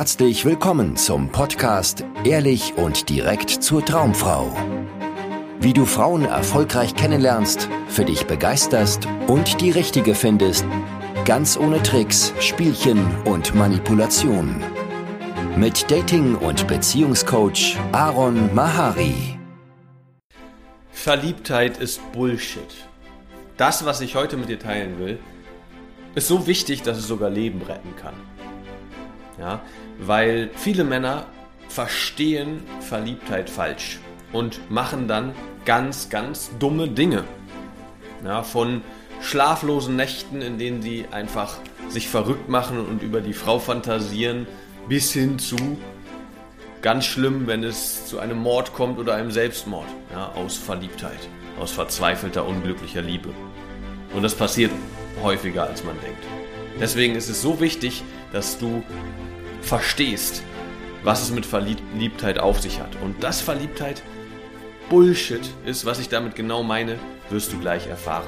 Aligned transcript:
herzlich 0.00 0.46
willkommen 0.46 0.96
zum 0.96 1.28
Podcast 1.28 2.06
Ehrlich 2.24 2.72
und 2.76 3.10
direkt 3.10 3.50
zur 3.50 3.84
Traumfrau. 3.84 4.50
Wie 5.60 5.74
du 5.74 5.84
Frauen 5.84 6.24
erfolgreich 6.24 6.94
kennenlernst, 6.94 7.68
für 7.86 8.06
dich 8.06 8.26
begeisterst 8.26 9.06
und 9.26 9.60
die 9.60 9.70
richtige 9.70 10.14
findest, 10.14 10.64
ganz 11.26 11.58
ohne 11.58 11.82
Tricks, 11.82 12.32
Spielchen 12.40 13.14
und 13.26 13.54
Manipulation. 13.54 14.64
Mit 15.58 15.90
Dating- 15.90 16.36
und 16.36 16.66
Beziehungscoach 16.66 17.76
Aaron 17.92 18.54
Mahari. 18.54 19.38
Verliebtheit 20.92 21.76
ist 21.76 22.00
Bullshit. 22.12 22.88
Das, 23.58 23.84
was 23.84 24.00
ich 24.00 24.14
heute 24.14 24.38
mit 24.38 24.48
dir 24.48 24.58
teilen 24.58 24.98
will, 24.98 25.18
ist 26.14 26.26
so 26.28 26.46
wichtig, 26.46 26.80
dass 26.80 26.96
es 26.96 27.06
sogar 27.06 27.28
Leben 27.28 27.60
retten 27.60 27.94
kann. 27.96 28.14
Ja, 29.38 29.62
weil 30.00 30.50
viele 30.54 30.84
Männer 30.84 31.26
verstehen 31.68 32.62
Verliebtheit 32.80 33.48
falsch 33.48 33.98
und 34.32 34.70
machen 34.70 35.08
dann 35.08 35.34
ganz, 35.64 36.08
ganz 36.08 36.50
dumme 36.58 36.88
Dinge. 36.88 37.24
Ja, 38.24 38.42
von 38.42 38.82
schlaflosen 39.20 39.96
Nächten, 39.96 40.42
in 40.42 40.58
denen 40.58 40.82
sie 40.82 41.06
einfach 41.10 41.58
sich 41.88 42.08
verrückt 42.08 42.48
machen 42.48 42.84
und 42.84 43.02
über 43.02 43.20
die 43.20 43.32
Frau 43.32 43.58
fantasieren, 43.58 44.46
bis 44.88 45.12
hin 45.12 45.38
zu 45.38 45.56
ganz 46.82 47.04
schlimm, 47.04 47.46
wenn 47.46 47.62
es 47.62 48.06
zu 48.06 48.18
einem 48.18 48.38
Mord 48.38 48.72
kommt 48.72 48.98
oder 48.98 49.14
einem 49.14 49.30
Selbstmord, 49.30 49.86
ja, 50.12 50.32
aus 50.32 50.56
Verliebtheit, 50.56 51.18
aus 51.58 51.72
verzweifelter, 51.72 52.46
unglücklicher 52.46 53.02
Liebe. 53.02 53.30
Und 54.14 54.22
das 54.22 54.34
passiert 54.34 54.72
häufiger, 55.22 55.64
als 55.64 55.84
man 55.84 55.94
denkt. 56.00 56.24
Deswegen 56.80 57.14
ist 57.14 57.28
es 57.28 57.42
so 57.42 57.60
wichtig, 57.60 58.02
dass 58.32 58.58
du 58.58 58.82
verstehst, 59.62 60.42
was 61.02 61.22
es 61.22 61.30
mit 61.30 61.46
Verliebtheit 61.46 62.38
auf 62.38 62.60
sich 62.60 62.80
hat. 62.80 62.96
Und 63.02 63.22
dass 63.22 63.40
Verliebtheit 63.40 64.02
Bullshit 64.88 65.48
ist, 65.64 65.84
was 65.84 66.00
ich 66.00 66.08
damit 66.08 66.34
genau 66.34 66.62
meine, 66.62 66.98
wirst 67.30 67.52
du 67.52 67.58
gleich 67.58 67.86
erfahren. 67.86 68.26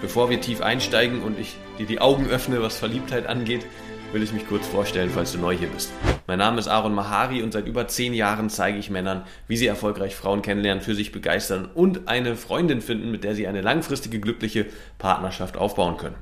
Bevor 0.00 0.30
wir 0.30 0.40
tief 0.40 0.60
einsteigen 0.60 1.22
und 1.22 1.38
ich 1.38 1.56
dir 1.78 1.86
die 1.86 2.00
Augen 2.00 2.26
öffne, 2.28 2.62
was 2.62 2.76
Verliebtheit 2.78 3.26
angeht, 3.26 3.66
will 4.12 4.22
ich 4.22 4.32
mich 4.32 4.46
kurz 4.46 4.66
vorstellen, 4.66 5.10
falls 5.12 5.32
du 5.32 5.38
neu 5.38 5.56
hier 5.56 5.68
bist. 5.68 5.90
Mein 6.26 6.38
Name 6.38 6.58
ist 6.60 6.68
Aaron 6.68 6.94
Mahari 6.94 7.42
und 7.42 7.52
seit 7.52 7.66
über 7.66 7.88
zehn 7.88 8.14
Jahren 8.14 8.50
zeige 8.50 8.78
ich 8.78 8.90
Männern, 8.90 9.24
wie 9.48 9.56
sie 9.56 9.66
erfolgreich 9.66 10.14
Frauen 10.14 10.42
kennenlernen, 10.42 10.82
für 10.82 10.94
sich 10.94 11.12
begeistern 11.12 11.68
und 11.74 12.08
eine 12.08 12.36
Freundin 12.36 12.80
finden, 12.80 13.10
mit 13.10 13.24
der 13.24 13.34
sie 13.34 13.46
eine 13.46 13.62
langfristige, 13.62 14.20
glückliche 14.20 14.66
Partnerschaft 14.98 15.56
aufbauen 15.56 15.96
können. 15.96 16.16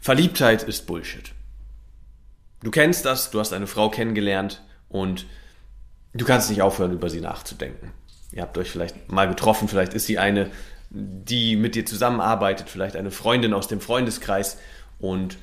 Verliebtheit 0.00 0.62
ist 0.62 0.86
Bullshit. 0.86 1.32
Du 2.62 2.70
kennst 2.70 3.04
das, 3.04 3.30
du 3.30 3.40
hast 3.40 3.52
eine 3.52 3.66
Frau 3.66 3.88
kennengelernt 3.88 4.62
und 4.88 5.26
du 6.12 6.24
kannst 6.24 6.50
nicht 6.50 6.62
aufhören, 6.62 6.92
über 6.92 7.08
sie 7.08 7.20
nachzudenken. 7.20 7.92
Ihr 8.32 8.42
habt 8.42 8.58
euch 8.58 8.70
vielleicht 8.70 9.10
mal 9.10 9.28
getroffen, 9.28 9.68
vielleicht 9.68 9.94
ist 9.94 10.06
sie 10.06 10.18
eine, 10.18 10.50
die 10.90 11.56
mit 11.56 11.74
dir 11.74 11.86
zusammenarbeitet, 11.86 12.68
vielleicht 12.68 12.96
eine 12.96 13.10
Freundin 13.10 13.54
aus 13.54 13.68
dem 13.68 13.80
Freundeskreis 13.80 14.58
und 14.98 15.38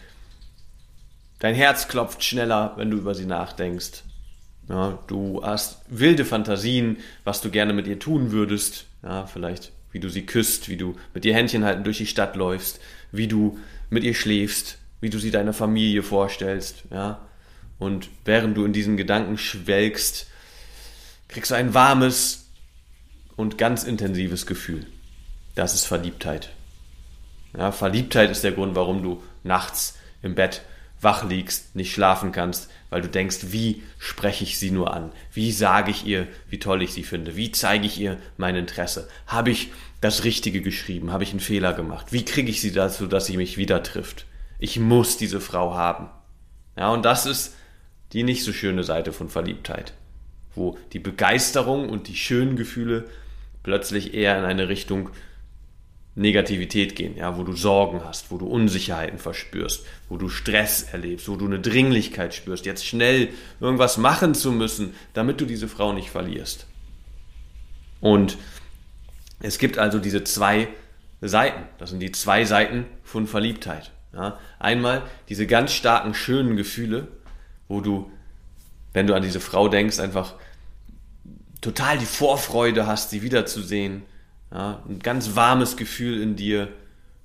dein 1.40 1.56
Herz 1.56 1.88
klopft 1.88 2.24
schneller, 2.24 2.74
wenn 2.78 2.92
du 2.92 2.98
über 2.98 3.16
sie 3.16 3.26
nachdenkst. 3.26 4.04
Ja, 4.70 5.00
du 5.08 5.42
hast 5.44 5.82
wilde 5.88 6.26
Fantasien, 6.26 6.98
was 7.24 7.42
du 7.42 7.50
gerne 7.50 7.74
mit 7.74 7.88
ihr 7.88 8.00
tun 8.00 8.32
würdest. 8.32 8.86
Ja, 9.02 9.26
vielleicht 9.26 9.72
wie 9.92 10.00
du 10.00 10.10
sie 10.10 10.26
küsst, 10.26 10.70
wie 10.70 10.78
du 10.78 10.96
mit 11.14 11.26
ihr 11.26 11.34
Händchen 11.34 11.64
halten 11.64 11.84
durch 11.84 11.98
die 11.98 12.06
Stadt 12.06 12.36
läufst, 12.36 12.80
wie 13.12 13.28
du 13.28 13.58
mit 13.90 14.04
ihr 14.04 14.14
schläfst, 14.14 14.78
wie 15.02 15.10
du 15.10 15.20
sie 15.20 15.32
deiner 15.32 15.54
Familie 15.54 16.04
vorstellst, 16.04 16.84
ja. 16.92 17.20
Und 17.80 18.10
während 18.26 18.58
du 18.58 18.66
in 18.66 18.74
diesen 18.74 18.98
Gedanken 18.98 19.38
schwelgst, 19.38 20.28
kriegst 21.28 21.52
du 21.52 21.56
ein 21.56 21.74
warmes 21.74 22.50
und 23.36 23.58
ganz 23.58 23.84
intensives 23.84 24.46
Gefühl. 24.46 24.88
Das 25.56 25.74
ist 25.74 25.86
Verliebtheit. 25.86 26.50
Ja, 27.56 27.72
Verliebtheit 27.72 28.32
ist 28.32 28.44
der 28.44 28.52
Grund, 28.52 28.76
warum 28.76 29.04
du 29.04 29.24
nachts 29.44 29.98
im 30.22 30.36
Bett 30.36 30.62
wach 31.02 31.24
liegst, 31.24 31.76
nicht 31.76 31.94
schlafen 31.94 32.32
kannst, 32.32 32.70
weil 32.90 33.02
du 33.02 33.10
denkst, 33.10 33.38
wie 33.52 33.84
spreche 34.00 34.44
ich 34.44 34.58
sie 34.58 34.72
nur 34.72 34.94
an? 34.94 35.12
Wie 35.34 35.52
sage 35.52 35.92
ich 35.92 36.06
ihr, 36.06 36.28
wie 36.50 36.60
toll 36.60 36.82
ich 36.82 36.94
sie 36.94 37.04
finde? 37.04 37.36
Wie 37.36 37.52
zeige 37.52 37.86
ich 37.86 38.00
ihr 38.00 38.18
mein 38.38 38.56
Interesse? 38.56 39.08
Habe 39.28 39.52
ich 39.52 39.72
das 40.02 40.24
Richtige 40.24 40.62
geschrieben? 40.62 41.12
Habe 41.12 41.24
ich 41.24 41.32
einen 41.32 41.40
Fehler 41.40 41.74
gemacht? 41.74 42.08
Wie 42.12 42.26
kriege 42.26 42.50
ich 42.50 42.62
sie 42.62 42.72
dazu, 42.72 43.08
dass 43.08 43.26
sie 43.26 43.38
mich 43.38 43.58
wieder 43.58 43.84
trifft? 43.84 44.27
Ich 44.60 44.80
muss 44.80 45.18
diese 45.18 45.40
Frau 45.40 45.76
haben. 45.76 46.10
Ja, 46.78 46.90
und 46.90 47.04
das 47.06 47.26
ist 47.26 47.56
die 48.14 48.24
nicht 48.24 48.44
so 48.44 48.54
schöne 48.54 48.84
Seite 48.84 49.12
von 49.12 49.30
Verliebtheit, 49.30 49.94
wo 50.56 50.78
die 50.94 51.00
Begeisterung 51.00 51.90
und 51.90 52.08
die 52.08 52.16
schönen 52.16 52.56
Gefühle 52.56 53.06
plötzlich 53.64 54.14
eher 54.14 54.38
in 54.38 54.46
eine 54.46 54.70
Richtung 54.70 55.10
Negativität 56.16 56.96
gehen, 56.96 57.16
ja, 57.16 57.38
wo 57.38 57.44
du 57.44 57.54
Sorgen 57.54 58.04
hast, 58.04 58.32
wo 58.32 58.38
du 58.38 58.48
Unsicherheiten 58.48 59.20
verspürst, 59.20 59.86
wo 60.10 60.18
du 60.18 60.30
Stress 60.30 60.82
erlebst, 60.82 61.30
wo 61.30 61.36
du 61.36 61.46
eine 61.46 61.60
Dringlichkeit 61.60 62.34
spürst, 62.34 62.66
jetzt 62.66 62.86
schnell 62.86 63.30
irgendwas 63.60 63.98
machen 63.98 64.34
zu 64.34 64.52
müssen, 64.52 64.96
damit 65.14 65.40
du 65.40 65.46
diese 65.46 65.68
Frau 65.68 65.94
nicht 65.94 66.10
verlierst. 66.10 66.66
Und 68.02 68.38
es 69.40 69.60
gibt 69.60 69.78
also 69.78 70.00
diese 70.00 70.24
zwei 70.24 70.70
Seiten, 71.22 71.64
das 71.78 71.92
sind 71.92 72.00
die 72.00 72.12
zwei 72.12 72.46
Seiten 72.46 72.86
von 73.04 73.28
Verliebtheit. 73.28 73.92
Ja, 74.14 74.40
einmal 74.60 75.04
diese 75.30 75.48
ganz 75.48 75.74
starken, 75.74 76.14
schönen 76.14 76.56
Gefühle, 76.56 77.08
wo 77.68 77.82
du, 77.82 78.12
wenn 78.94 79.08
du 79.08 79.14
an 79.14 79.22
diese 79.22 79.40
Frau 79.40 79.68
denkst, 79.68 80.00
einfach 80.00 80.36
total 81.62 81.98
die 81.98 82.06
Vorfreude 82.06 82.88
hast, 82.88 83.10
sie 83.10 83.22
wiederzusehen, 83.22 84.04
ja, 84.52 84.82
ein 84.88 85.00
ganz 85.00 85.36
warmes 85.36 85.78
Gefühl 85.78 86.22
in 86.22 86.36
dir. 86.36 86.70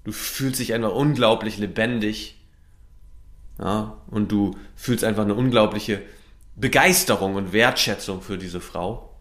Du 0.04 0.12
fühlst 0.12 0.59
dich 0.60 0.75
einfach 0.75 0.93
unglaublich 0.93 1.59
lebendig. 1.59 2.38
Ja, 3.59 3.97
und 4.09 4.32
du 4.32 4.56
fühlst 4.75 5.04
einfach 5.04 5.22
eine 5.22 5.34
unglaubliche 5.34 6.03
Begeisterung 6.56 7.37
und 7.37 7.53
Wertschätzung 7.53 8.22
für 8.22 8.38
diese 8.38 8.60
Frau. 8.60 9.14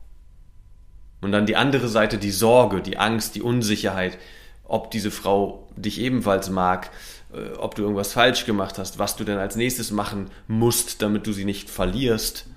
Und 1.22 1.32
dann 1.32 1.46
die 1.46 1.56
andere 1.56 1.88
Seite, 1.88 2.18
die 2.18 2.32
Sorge, 2.32 2.82
die 2.82 2.98
Angst, 2.98 3.36
die 3.36 3.44
Unsicherheit, 3.44 4.18
ob 4.64 4.90
diese 4.90 5.12
Frau 5.12 5.68
dich 5.76 6.00
ebenfalls 6.00 6.50
mag, 6.50 6.90
äh, 7.34 7.54
ob 7.58 7.76
du 7.76 7.84
irgendwas 7.84 8.14
falsch 8.14 8.46
gemacht 8.46 8.78
hast, 8.78 9.00
was 9.00 9.16
du 9.16 9.24
denn 9.24 9.38
als 9.38 9.56
nächstes 9.56 9.92
machen 9.92 10.30
musst, 10.48 11.02
damit 11.02 11.28
du 11.28 11.34
sie 11.34 11.46
nicht 11.46 11.70
verlierst. 11.70 12.48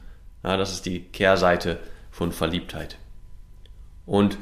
Ja, 0.42 0.56
das 0.56 0.72
ist 0.72 0.86
die 0.86 1.00
Kehrseite 1.00 1.78
von 2.10 2.32
Verliebtheit. 2.32 2.98
Und 4.06 4.38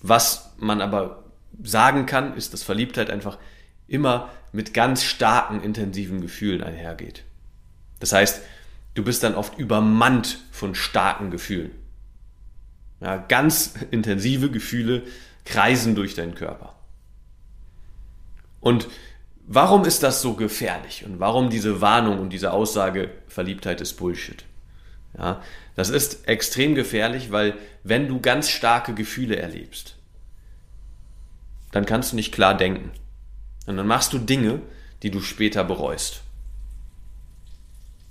was 0.00 0.52
man 0.58 0.80
aber 0.80 1.24
sagen 1.62 2.06
kann, 2.06 2.36
ist, 2.36 2.52
dass 2.52 2.62
Verliebtheit 2.62 3.10
einfach 3.10 3.38
immer 3.86 4.30
mit 4.52 4.74
ganz 4.74 5.02
starken, 5.02 5.62
intensiven 5.62 6.20
Gefühlen 6.20 6.62
einhergeht. 6.62 7.24
Das 8.00 8.12
heißt, 8.12 8.42
du 8.94 9.02
bist 9.02 9.22
dann 9.22 9.34
oft 9.34 9.58
übermannt 9.58 10.38
von 10.50 10.74
starken 10.74 11.30
Gefühlen. 11.30 11.72
Ja, 13.00 13.16
ganz 13.16 13.74
intensive 13.90 14.50
Gefühle 14.50 15.02
kreisen 15.44 15.94
durch 15.94 16.14
deinen 16.14 16.34
Körper. 16.34 16.74
Und 18.60 18.88
warum 19.48 19.84
ist 19.84 20.02
das 20.02 20.22
so 20.22 20.34
gefährlich? 20.34 21.04
Und 21.04 21.18
warum 21.18 21.50
diese 21.50 21.80
Warnung 21.80 22.20
und 22.20 22.30
diese 22.30 22.52
Aussage, 22.52 23.10
Verliebtheit 23.26 23.80
ist 23.80 23.94
Bullshit? 23.94 24.44
Ja, 25.18 25.42
das 25.74 25.88
ist 25.88 26.28
extrem 26.28 26.74
gefährlich, 26.74 27.32
weil 27.32 27.54
wenn 27.82 28.06
du 28.06 28.20
ganz 28.20 28.50
starke 28.50 28.94
Gefühle 28.94 29.36
erlebst, 29.36 29.96
dann 31.72 31.86
kannst 31.86 32.12
du 32.12 32.16
nicht 32.16 32.32
klar 32.32 32.56
denken. 32.56 32.90
Und 33.66 33.76
dann 33.76 33.86
machst 33.86 34.12
du 34.12 34.18
Dinge, 34.18 34.60
die 35.02 35.10
du 35.10 35.20
später 35.20 35.64
bereust. 35.64 36.22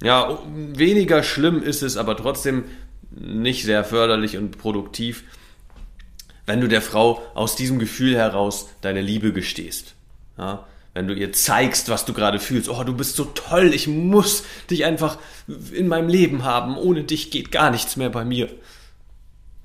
Ja, 0.02 0.40
weniger 0.48 1.24
schlimm 1.24 1.64
ist 1.64 1.82
es, 1.82 1.98
aber 1.98 2.18
trotzdem 2.18 2.66
nicht 3.10 3.64
sehr 3.64 3.84
förderlich 3.84 4.38
und 4.38 4.58
produktiv, 4.58 5.24
wenn 6.46 6.62
du 6.62 6.68
der 6.68 6.82
Frau 6.82 7.22
aus 7.34 7.56
diesem 7.56 7.80
Gefühl 7.80 8.16
heraus 8.16 8.70
deine 8.82 9.02
Liebe 9.02 9.34
gestehst. 9.34 9.96
Ja, 10.38 10.68
wenn 10.98 11.08
du 11.08 11.14
ihr 11.14 11.32
zeigst, 11.32 11.90
was 11.90 12.06
du 12.06 12.14
gerade 12.14 12.40
fühlst. 12.40 12.70
Oh, 12.70 12.84
du 12.84 12.98
bist 12.98 13.18
so 13.18 13.26
toll, 13.26 13.72
ich 13.72 13.88
muss 13.88 14.44
dich 14.72 14.84
einfach 14.84 15.20
in 15.72 15.88
meinem 15.88 16.10
Leben 16.10 16.44
haben. 16.44 16.76
Ohne 16.76 17.04
dich 17.04 17.30
geht 17.30 17.52
gar 17.52 17.70
nichts 17.70 17.98
mehr 17.98 18.10
bei 18.10 18.26
mir. 18.26 18.50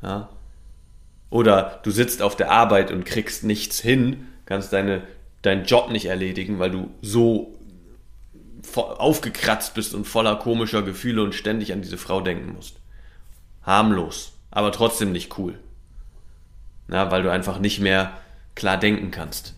Ja. 0.03 0.29
Oder 1.31 1.81
du 1.85 1.91
sitzt 1.91 2.21
auf 2.21 2.37
der 2.37 2.51
Arbeit 2.51 2.91
und 2.91 3.07
kriegst 3.07 3.45
nichts 3.45 3.81
hin, 3.81 4.27
kannst 4.45 4.75
deine, 4.75 5.05
deinen 5.41 5.65
Job 5.65 5.91
nicht 5.91 6.05
erledigen, 6.05 6.59
weil 6.59 6.71
du 6.71 6.91
so 7.01 7.59
aufgekratzt 8.77 9.73
bist 9.73 9.95
und 9.95 10.07
voller 10.07 10.37
komischer 10.37 10.83
Gefühle 10.83 11.23
und 11.23 11.35
ständig 11.35 11.73
an 11.73 11.81
diese 11.81 11.97
Frau 11.97 12.21
denken 12.21 12.53
musst. 12.53 12.77
Harmlos, 13.63 14.35
aber 14.51 14.71
trotzdem 14.71 15.13
nicht 15.13 15.39
cool. 15.39 15.59
Ja, 16.91 17.11
weil 17.11 17.23
du 17.23 17.31
einfach 17.31 17.59
nicht 17.59 17.81
mehr 17.81 18.19
klar 18.55 18.77
denken 18.77 19.11
kannst. 19.11 19.55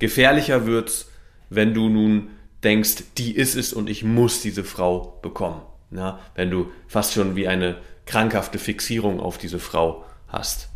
Gefährlicher 0.00 0.66
wird's, 0.66 1.08
wenn 1.48 1.72
du 1.72 1.88
nun 1.88 2.30
denkst, 2.64 3.04
die 3.16 3.36
ist 3.36 3.54
es 3.54 3.72
und 3.72 3.88
ich 3.88 4.02
muss 4.02 4.42
diese 4.42 4.64
Frau 4.64 5.18
bekommen. 5.22 5.62
Ja, 5.92 6.20
wenn 6.34 6.50
du 6.50 6.70
fast 6.88 7.14
schon 7.14 7.34
wie 7.34 7.48
eine 7.48 7.76
krankhafte 8.06 8.58
Fixierung 8.58 9.20
auf 9.20 9.38
diese 9.38 9.58
Frau 9.58 10.04
hast 10.28 10.68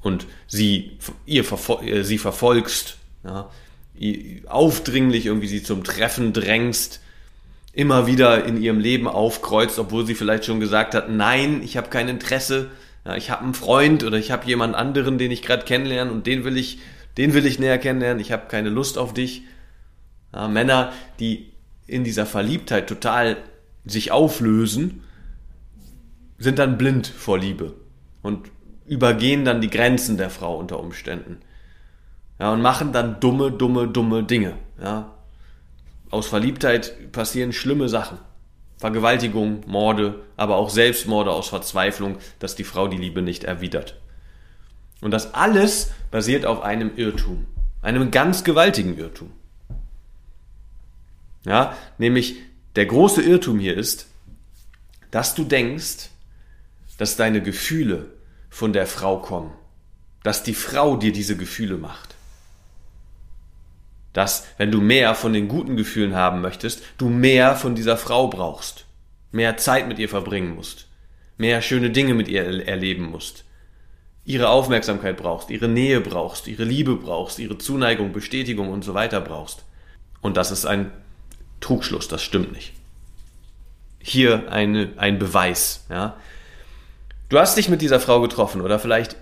und 0.00 0.26
sie, 0.46 0.98
ihr, 1.26 1.44
äh, 1.82 2.02
sie 2.02 2.18
verfolgst, 2.18 2.96
ja, 3.24 3.50
aufdringlich 4.46 5.26
irgendwie 5.26 5.48
sie 5.48 5.62
zum 5.62 5.84
Treffen 5.84 6.32
drängst, 6.32 7.00
immer 7.72 8.06
wieder 8.06 8.44
in 8.44 8.60
ihrem 8.60 8.80
Leben 8.80 9.06
aufkreuzt, 9.06 9.78
obwohl 9.78 10.06
sie 10.06 10.14
vielleicht 10.14 10.44
schon 10.44 10.60
gesagt 10.60 10.94
hat, 10.94 11.10
nein, 11.10 11.62
ich 11.62 11.76
habe 11.76 11.88
kein 11.88 12.08
Interesse, 12.08 12.70
ja, 13.04 13.16
ich 13.16 13.30
habe 13.30 13.44
einen 13.44 13.54
Freund 13.54 14.04
oder 14.04 14.18
ich 14.18 14.30
habe 14.30 14.46
jemand 14.46 14.74
anderen, 14.74 15.18
den 15.18 15.30
ich 15.30 15.42
gerade 15.42 15.64
kennenlerne 15.64 16.10
und 16.10 16.26
den 16.26 16.44
will 16.44 16.56
ich, 16.56 16.78
den 17.18 17.34
will 17.34 17.44
ich 17.44 17.58
näher 17.58 17.78
kennenlernen, 17.78 18.20
ich 18.20 18.32
habe 18.32 18.46
keine 18.48 18.70
Lust 18.70 18.96
auf 18.96 19.12
dich. 19.12 19.42
Ja, 20.32 20.48
Männer, 20.48 20.92
die 21.20 21.52
in 21.86 22.04
dieser 22.04 22.26
Verliebtheit 22.26 22.88
total 22.88 23.36
sich 23.84 24.12
auflösen, 24.12 25.02
sind 26.38 26.58
dann 26.58 26.78
blind 26.78 27.06
vor 27.06 27.38
Liebe 27.38 27.74
und 28.22 28.50
übergehen 28.86 29.44
dann 29.44 29.60
die 29.60 29.70
Grenzen 29.70 30.16
der 30.16 30.30
Frau 30.30 30.56
unter 30.56 30.78
Umständen. 30.80 31.38
Ja, 32.38 32.52
und 32.52 32.62
machen 32.62 32.92
dann 32.92 33.18
dumme, 33.20 33.50
dumme, 33.50 33.88
dumme 33.88 34.22
Dinge. 34.22 34.54
Ja. 34.80 35.12
Aus 36.10 36.28
Verliebtheit 36.28 37.12
passieren 37.12 37.52
schlimme 37.52 37.88
Sachen. 37.88 38.18
Vergewaltigung, 38.78 39.64
Morde, 39.66 40.20
aber 40.36 40.56
auch 40.56 40.70
Selbstmorde 40.70 41.32
aus 41.32 41.48
Verzweiflung, 41.48 42.18
dass 42.38 42.54
die 42.54 42.64
Frau 42.64 42.86
die 42.86 42.96
Liebe 42.96 43.22
nicht 43.22 43.42
erwidert. 43.42 44.00
Und 45.00 45.12
das 45.12 45.34
alles 45.34 45.90
basiert 46.10 46.44
auf 46.44 46.62
einem 46.62 46.96
Irrtum, 46.96 47.46
einem 47.82 48.10
ganz 48.10 48.44
gewaltigen 48.44 48.96
Irrtum. 48.96 49.30
Ja, 51.44 51.76
nämlich 51.98 52.36
der 52.76 52.86
große 52.86 53.22
Irrtum 53.22 53.58
hier 53.58 53.76
ist, 53.76 54.06
dass 55.10 55.34
du 55.34 55.44
denkst, 55.44 56.10
dass 56.98 57.16
deine 57.16 57.40
Gefühle 57.40 58.06
von 58.50 58.72
der 58.72 58.86
Frau 58.86 59.18
kommen, 59.18 59.52
dass 60.22 60.42
die 60.42 60.54
Frau 60.54 60.96
dir 60.96 61.12
diese 61.12 61.36
Gefühle 61.36 61.76
macht. 61.76 62.16
Dass, 64.12 64.46
wenn 64.56 64.72
du 64.72 64.80
mehr 64.80 65.14
von 65.14 65.32
den 65.32 65.48
guten 65.48 65.76
Gefühlen 65.76 66.14
haben 66.14 66.40
möchtest, 66.40 66.82
du 66.98 67.08
mehr 67.08 67.54
von 67.54 67.74
dieser 67.74 67.96
Frau 67.96 68.28
brauchst, 68.28 68.84
mehr 69.30 69.56
Zeit 69.56 69.86
mit 69.86 69.98
ihr 69.98 70.08
verbringen 70.08 70.54
musst, 70.54 70.88
mehr 71.36 71.62
schöne 71.62 71.90
Dinge 71.90 72.14
mit 72.14 72.26
ihr 72.26 72.66
erleben 72.66 73.04
musst, 73.04 73.44
ihre 74.28 74.50
Aufmerksamkeit 74.50 75.16
brauchst, 75.16 75.48
ihre 75.48 75.68
Nähe 75.68 76.02
brauchst, 76.02 76.48
ihre 76.48 76.64
Liebe 76.64 76.96
brauchst, 76.96 77.38
ihre 77.38 77.56
Zuneigung, 77.56 78.12
Bestätigung 78.12 78.68
und 78.68 78.84
so 78.84 78.92
weiter 78.92 79.22
brauchst. 79.22 79.64
Und 80.20 80.36
das 80.36 80.50
ist 80.50 80.66
ein 80.66 80.92
Trugschluss, 81.60 82.08
das 82.08 82.22
stimmt 82.22 82.52
nicht. 82.52 82.74
Hier 83.98 84.52
eine, 84.52 84.92
ein 84.98 85.18
Beweis, 85.18 85.86
ja. 85.88 86.14
Du 87.30 87.38
hast 87.38 87.56
dich 87.56 87.70
mit 87.70 87.80
dieser 87.80 88.00
Frau 88.00 88.20
getroffen 88.20 88.60
oder 88.60 88.78
vielleicht, 88.78 89.16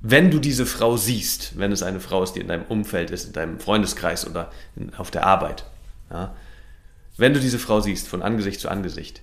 wenn 0.00 0.30
du 0.30 0.38
diese 0.38 0.66
Frau 0.66 0.98
siehst, 0.98 1.58
wenn 1.58 1.72
es 1.72 1.82
eine 1.82 2.00
Frau 2.00 2.22
ist, 2.22 2.34
die 2.34 2.40
in 2.40 2.48
deinem 2.48 2.64
Umfeld 2.64 3.10
ist, 3.10 3.24
in 3.24 3.32
deinem 3.32 3.58
Freundeskreis 3.58 4.28
oder 4.28 4.50
in, 4.76 4.94
auf 4.94 5.10
der 5.10 5.26
Arbeit, 5.26 5.64
ja, 6.10 6.36
wenn 7.16 7.32
du 7.32 7.40
diese 7.40 7.58
Frau 7.58 7.80
siehst, 7.80 8.06
von 8.06 8.20
Angesicht 8.20 8.60
zu 8.60 8.68
Angesicht, 8.68 9.22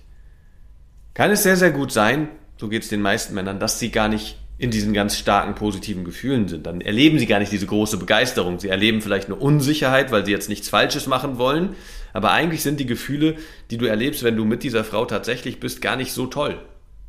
kann 1.14 1.30
es 1.30 1.44
sehr, 1.44 1.56
sehr 1.56 1.70
gut 1.70 1.92
sein, 1.92 2.28
so 2.56 2.68
geht 2.68 2.82
es 2.82 2.88
den 2.88 3.02
meisten 3.02 3.34
Männern, 3.34 3.60
dass 3.60 3.78
sie 3.78 3.92
gar 3.92 4.08
nicht 4.08 4.39
in 4.60 4.70
diesen 4.70 4.92
ganz 4.92 5.16
starken 5.16 5.54
positiven 5.54 6.04
Gefühlen 6.04 6.46
sind. 6.46 6.66
Dann 6.66 6.82
erleben 6.82 7.18
sie 7.18 7.24
gar 7.24 7.38
nicht 7.38 7.50
diese 7.50 7.64
große 7.64 7.96
Begeisterung. 7.96 8.60
Sie 8.60 8.68
erleben 8.68 9.00
vielleicht 9.00 9.28
eine 9.28 9.36
Unsicherheit, 9.36 10.12
weil 10.12 10.26
sie 10.26 10.32
jetzt 10.32 10.50
nichts 10.50 10.68
Falsches 10.68 11.06
machen 11.06 11.38
wollen. 11.38 11.74
Aber 12.12 12.32
eigentlich 12.32 12.62
sind 12.62 12.78
die 12.78 12.84
Gefühle, 12.84 13.36
die 13.70 13.78
du 13.78 13.86
erlebst, 13.86 14.22
wenn 14.22 14.36
du 14.36 14.44
mit 14.44 14.62
dieser 14.62 14.84
Frau 14.84 15.06
tatsächlich 15.06 15.60
bist, 15.60 15.80
gar 15.80 15.96
nicht 15.96 16.12
so 16.12 16.26
toll. 16.26 16.58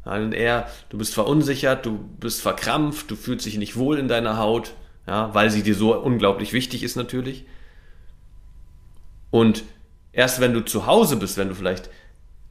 Und 0.05 0.31
eher, 0.31 0.69
du 0.87 0.97
bist 0.97 1.13
verunsichert, 1.13 1.85
du 1.85 1.99
bist 2.21 2.41
verkrampft, 2.41 3.11
du 3.11 3.17
fühlst 3.17 3.45
dich 3.45 3.57
nicht 3.57 3.75
wohl 3.75 3.99
in 3.99 4.07
deiner 4.07 4.37
Haut, 4.37 4.71
ja, 5.05 5.33
weil 5.33 5.51
sie 5.51 5.61
dir 5.61 5.75
so 5.75 5.93
unglaublich 5.93 6.53
wichtig 6.53 6.83
ist 6.83 6.95
natürlich. 6.95 7.43
Und 9.29 9.65
erst 10.13 10.39
wenn 10.39 10.53
du 10.53 10.61
zu 10.61 10.85
Hause 10.85 11.17
bist, 11.17 11.37
wenn 11.37 11.49
du 11.49 11.55
vielleicht 11.55 11.89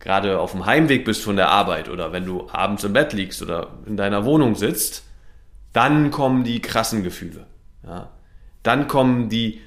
gerade 0.00 0.41
auf 0.41 0.52
dem 0.52 0.67
Heimweg 0.67 1.05
bist 1.05 1.23
von 1.23 1.37
der 1.37 1.50
Arbeit 1.50 1.88
oder 1.88 2.12
wenn 2.12 2.25
du 2.25 2.49
abends 2.50 2.85
im 2.85 2.94
Bett 2.94 3.12
liegst 3.12 3.43
oder 3.43 3.69
in 3.87 3.97
deiner 3.97 4.25
Wohnung 4.25 4.56
sitzt, 4.56 5.05
dann 5.73 6.11
kommen 6.11 6.43
die 6.43 6.61
krassen 6.61 7.05
Gefühle. 7.05 7.47
Ja. 7.85 8.11
Dann 8.62 8.88
kommen 8.88 9.29
die 9.29 9.61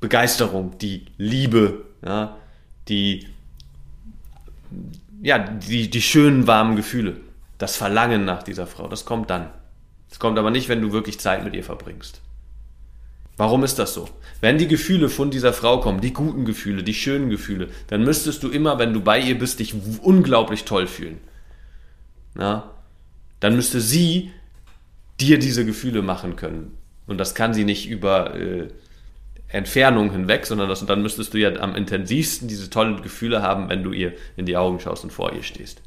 Begeisterung, 0.00 0.78
die 0.78 1.06
Liebe, 1.16 1.86
ja, 2.04 2.36
die, 2.88 3.26
ja, 5.22 5.38
die, 5.38 5.90
die 5.90 6.02
schönen, 6.02 6.46
warmen 6.46 6.76
Gefühle, 6.76 7.16
das 7.56 7.76
Verlangen 7.76 8.24
nach 8.24 8.42
dieser 8.42 8.66
Frau, 8.66 8.86
das 8.86 9.04
kommt 9.04 9.30
dann. 9.30 9.50
Es 10.10 10.18
kommt 10.18 10.38
aber 10.38 10.50
nicht, 10.50 10.68
wenn 10.68 10.80
du 10.80 10.92
wirklich 10.92 11.18
Zeit 11.18 11.44
mit 11.44 11.54
ihr 11.54 11.64
verbringst. 11.64 12.22
Warum 13.38 13.62
ist 13.62 13.78
das 13.78 13.94
so? 13.94 14.08
Wenn 14.40 14.58
die 14.58 14.66
Gefühle 14.66 15.08
von 15.08 15.30
dieser 15.30 15.52
Frau 15.52 15.78
kommen, 15.80 16.00
die 16.00 16.12
guten 16.12 16.44
Gefühle, 16.44 16.82
die 16.82 16.92
schönen 16.92 17.30
Gefühle, 17.30 17.68
dann 17.86 18.02
müsstest 18.02 18.42
du 18.42 18.48
immer, 18.50 18.80
wenn 18.80 18.92
du 18.92 19.00
bei 19.00 19.20
ihr 19.20 19.38
bist, 19.38 19.60
dich 19.60 19.74
unglaublich 20.02 20.64
toll 20.64 20.88
fühlen. 20.88 21.18
Ja? 22.36 22.72
Dann 23.38 23.54
müsste 23.54 23.80
sie 23.80 24.32
dir 25.20 25.38
diese 25.38 25.64
Gefühle 25.64 26.02
machen 26.02 26.34
können. 26.34 26.76
Und 27.06 27.18
das 27.18 27.36
kann 27.36 27.54
sie 27.54 27.64
nicht 27.64 27.88
über 27.88 28.34
äh, 28.34 28.68
Entfernung 29.46 30.10
hinweg, 30.10 30.44
sondern 30.44 30.68
das, 30.68 30.84
dann 30.84 31.00
müsstest 31.00 31.32
du 31.32 31.38
ja 31.38 31.54
am 31.60 31.76
intensivsten 31.76 32.48
diese 32.48 32.70
tollen 32.70 33.02
Gefühle 33.02 33.40
haben, 33.40 33.68
wenn 33.68 33.84
du 33.84 33.92
ihr 33.92 34.14
in 34.36 34.46
die 34.46 34.56
Augen 34.56 34.80
schaust 34.80 35.04
und 35.04 35.12
vor 35.12 35.32
ihr 35.32 35.44
stehst. 35.44 35.80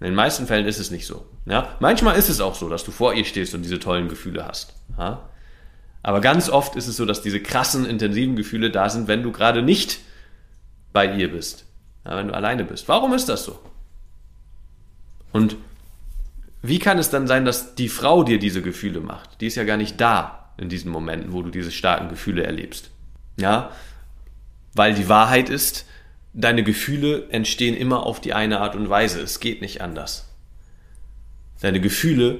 In 0.00 0.06
den 0.06 0.14
meisten 0.14 0.46
Fällen 0.46 0.66
ist 0.66 0.78
es 0.78 0.90
nicht 0.90 1.06
so. 1.06 1.26
Ja? 1.44 1.76
Manchmal 1.80 2.16
ist 2.16 2.30
es 2.30 2.40
auch 2.40 2.54
so, 2.54 2.70
dass 2.70 2.84
du 2.84 2.92
vor 2.92 3.12
ihr 3.12 3.26
stehst 3.26 3.54
und 3.54 3.60
diese 3.60 3.78
tollen 3.78 4.08
Gefühle 4.08 4.46
hast. 4.46 4.74
Ja? 4.96 5.28
Aber 6.08 6.22
ganz 6.22 6.48
oft 6.48 6.74
ist 6.74 6.88
es 6.88 6.96
so, 6.96 7.04
dass 7.04 7.20
diese 7.20 7.38
krassen, 7.38 7.84
intensiven 7.84 8.34
Gefühle 8.34 8.70
da 8.70 8.88
sind, 8.88 9.08
wenn 9.08 9.22
du 9.22 9.30
gerade 9.30 9.60
nicht 9.60 10.00
bei 10.94 11.14
ihr 11.14 11.30
bist. 11.30 11.66
Wenn 12.02 12.28
du 12.28 12.34
alleine 12.34 12.64
bist. 12.64 12.88
Warum 12.88 13.12
ist 13.12 13.28
das 13.28 13.44
so? 13.44 13.58
Und 15.32 15.58
wie 16.62 16.78
kann 16.78 16.96
es 16.96 17.10
dann 17.10 17.26
sein, 17.26 17.44
dass 17.44 17.74
die 17.74 17.90
Frau 17.90 18.24
dir 18.24 18.38
diese 18.38 18.62
Gefühle 18.62 19.00
macht? 19.00 19.38
Die 19.42 19.48
ist 19.48 19.56
ja 19.56 19.64
gar 19.64 19.76
nicht 19.76 20.00
da 20.00 20.54
in 20.56 20.70
diesen 20.70 20.90
Momenten, 20.90 21.34
wo 21.34 21.42
du 21.42 21.50
diese 21.50 21.70
starken 21.70 22.08
Gefühle 22.08 22.42
erlebst. 22.42 22.88
Ja, 23.38 23.70
weil 24.72 24.94
die 24.94 25.10
Wahrheit 25.10 25.50
ist, 25.50 25.84
deine 26.32 26.62
Gefühle 26.62 27.28
entstehen 27.28 27.76
immer 27.76 28.04
auf 28.04 28.18
die 28.18 28.32
eine 28.32 28.60
Art 28.60 28.76
und 28.76 28.88
Weise. 28.88 29.20
Es 29.20 29.40
geht 29.40 29.60
nicht 29.60 29.82
anders. 29.82 30.34
Deine 31.60 31.82
Gefühle 31.82 32.38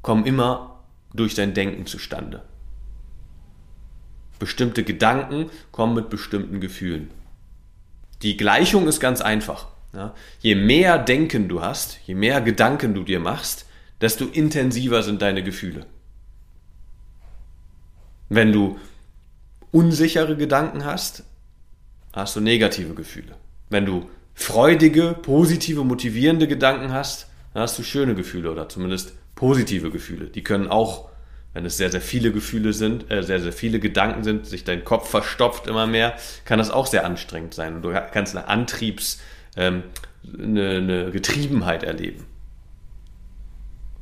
kommen 0.00 0.24
immer 0.24 0.80
durch 1.12 1.34
dein 1.34 1.52
Denken 1.52 1.84
zustande. 1.84 2.40
Bestimmte 4.38 4.84
Gedanken 4.84 5.50
kommen 5.72 5.94
mit 5.94 6.10
bestimmten 6.10 6.60
Gefühlen. 6.60 7.10
Die 8.22 8.36
Gleichung 8.36 8.86
ist 8.88 9.00
ganz 9.00 9.20
einfach. 9.20 9.68
Ja? 9.92 10.14
Je 10.40 10.54
mehr 10.54 10.98
Denken 10.98 11.48
du 11.48 11.62
hast, 11.62 11.98
je 12.06 12.14
mehr 12.14 12.40
Gedanken 12.40 12.94
du 12.94 13.02
dir 13.02 13.20
machst, 13.20 13.66
desto 14.00 14.26
intensiver 14.26 15.02
sind 15.02 15.22
deine 15.22 15.42
Gefühle. 15.42 15.86
Wenn 18.28 18.52
du 18.52 18.78
unsichere 19.70 20.36
Gedanken 20.36 20.84
hast, 20.84 21.24
hast 22.12 22.36
du 22.36 22.40
negative 22.40 22.94
Gefühle. 22.94 23.36
Wenn 23.70 23.86
du 23.86 24.08
freudige, 24.34 25.14
positive, 25.20 25.84
motivierende 25.84 26.46
Gedanken 26.46 26.92
hast, 26.92 27.28
dann 27.52 27.62
hast 27.62 27.78
du 27.78 27.82
schöne 27.82 28.14
Gefühle 28.14 28.50
oder 28.50 28.68
zumindest 28.68 29.12
positive 29.34 29.90
Gefühle. 29.90 30.26
Die 30.26 30.42
können 30.42 30.68
auch 30.68 31.08
wenn 31.56 31.64
es 31.64 31.78
sehr, 31.78 31.90
sehr 31.90 32.02
viele 32.02 32.32
Gefühle 32.32 32.74
sind, 32.74 33.10
äh, 33.10 33.22
sehr, 33.22 33.40
sehr 33.40 33.50
viele 33.52 33.80
Gedanken 33.80 34.24
sind, 34.24 34.44
sich 34.44 34.64
dein 34.64 34.84
Kopf 34.84 35.08
verstopft 35.08 35.66
immer 35.66 35.86
mehr, 35.86 36.14
kann 36.44 36.58
das 36.58 36.68
auch 36.68 36.86
sehr 36.86 37.06
anstrengend 37.06 37.54
sein. 37.54 37.76
Und 37.76 37.82
du 37.82 37.94
kannst 38.12 38.36
eine 38.36 38.46
Antriebs, 38.46 39.22
ähm, 39.56 39.82
eine, 40.38 40.68
eine 40.68 41.10
Getriebenheit 41.12 41.82
erleben. 41.82 42.26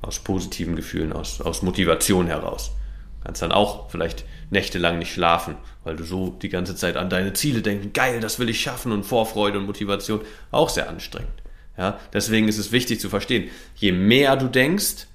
Aus 0.02 0.18
positiven 0.18 0.74
Gefühlen, 0.74 1.12
aus, 1.12 1.40
aus 1.40 1.62
Motivation 1.62 2.26
heraus. 2.26 2.72
Du 3.20 3.26
kannst 3.26 3.40
dann 3.40 3.52
auch 3.52 3.88
vielleicht 3.88 4.24
nächtelang 4.50 4.98
nicht 4.98 5.12
schlafen, 5.12 5.54
weil 5.84 5.94
du 5.94 6.02
so 6.02 6.30
die 6.30 6.48
ganze 6.48 6.74
Zeit 6.74 6.96
an 6.96 7.08
deine 7.08 7.34
Ziele 7.34 7.62
denkst, 7.62 7.90
geil, 7.94 8.18
das 8.18 8.40
will 8.40 8.48
ich 8.48 8.60
schaffen 8.60 8.90
und 8.90 9.04
Vorfreude 9.04 9.58
und 9.58 9.66
Motivation, 9.66 10.22
auch 10.50 10.70
sehr 10.70 10.88
anstrengend. 10.88 11.44
Ja, 11.78 12.00
deswegen 12.12 12.48
ist 12.48 12.58
es 12.58 12.72
wichtig 12.72 12.98
zu 12.98 13.08
verstehen, 13.08 13.48
je 13.76 13.92
mehr 13.92 14.34
du 14.34 14.48
denkst, 14.48 15.06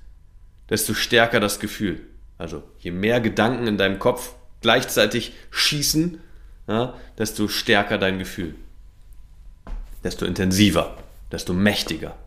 desto 0.70 0.94
stärker 0.94 1.42
das 1.42 1.60
Gefühl. 1.60 2.06
Also 2.40 2.64
je 2.80 2.90
mehr 2.90 3.20
Gedanken 3.20 3.68
in 3.68 3.78
deinem 3.78 4.00
Kopf 4.00 4.34
gleichzeitig 4.62 5.34
schießen, 5.52 6.20
ja, 6.68 6.96
desto 7.18 7.48
stärker 7.48 7.98
dein 7.98 8.18
Gefühl. 8.18 8.56
Desto 10.04 10.26
intensiver, 10.26 10.98
desto 11.32 11.54
mächtiger. 11.54 12.18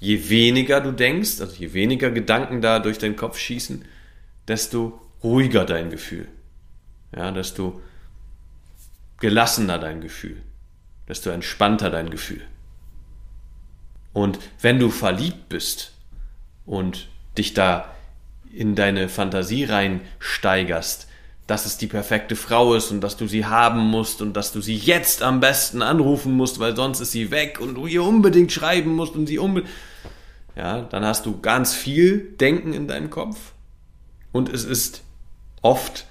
Je 0.00 0.30
weniger 0.30 0.80
du 0.80 0.92
denkst, 0.92 1.40
also 1.40 1.54
je 1.56 1.74
weniger 1.74 2.10
Gedanken 2.10 2.62
da 2.62 2.78
durch 2.78 2.98
deinen 2.98 3.16
Kopf 3.16 3.38
schießen, 3.38 3.84
desto 4.48 5.00
ruhiger 5.22 5.64
dein 5.66 5.90
Gefühl. 5.90 6.26
Ja, 7.14 7.30
desto 7.30 7.80
gelassener 9.18 9.78
dein 9.78 10.00
Gefühl, 10.00 10.40
desto 11.06 11.30
entspannter 11.30 11.90
dein 11.90 12.10
Gefühl. 12.10 12.42
Und 14.14 14.38
wenn 14.60 14.78
du 14.78 14.90
verliebt 14.90 15.48
bist 15.50 15.92
und 16.64 17.08
dich 17.36 17.52
da 17.52 17.93
in 18.56 18.74
deine 18.74 19.08
Fantasie 19.08 19.64
reinsteigerst, 19.64 21.08
dass 21.46 21.66
es 21.66 21.76
die 21.76 21.86
perfekte 21.86 22.36
Frau 22.36 22.74
ist 22.74 22.90
und 22.90 23.00
dass 23.00 23.16
du 23.16 23.26
sie 23.26 23.44
haben 23.44 23.80
musst 23.80 24.22
und 24.22 24.34
dass 24.34 24.52
du 24.52 24.60
sie 24.60 24.76
jetzt 24.76 25.22
am 25.22 25.40
besten 25.40 25.82
anrufen 25.82 26.32
musst, 26.32 26.58
weil 26.58 26.74
sonst 26.74 27.00
ist 27.00 27.12
sie 27.12 27.30
weg 27.30 27.60
und 27.60 27.74
du 27.74 27.86
ihr 27.86 28.02
unbedingt 28.02 28.52
schreiben 28.52 28.94
musst 28.94 29.14
und 29.14 29.26
sie 29.26 29.38
unbedingt. 29.38 29.70
Ja, 30.56 30.82
dann 30.82 31.04
hast 31.04 31.26
du 31.26 31.40
ganz 31.40 31.74
viel 31.74 32.34
Denken 32.40 32.72
in 32.72 32.86
deinem 32.86 33.10
Kopf 33.10 33.52
und 34.32 34.48
es 34.48 34.64
ist 34.64 35.02
oft 35.62 36.06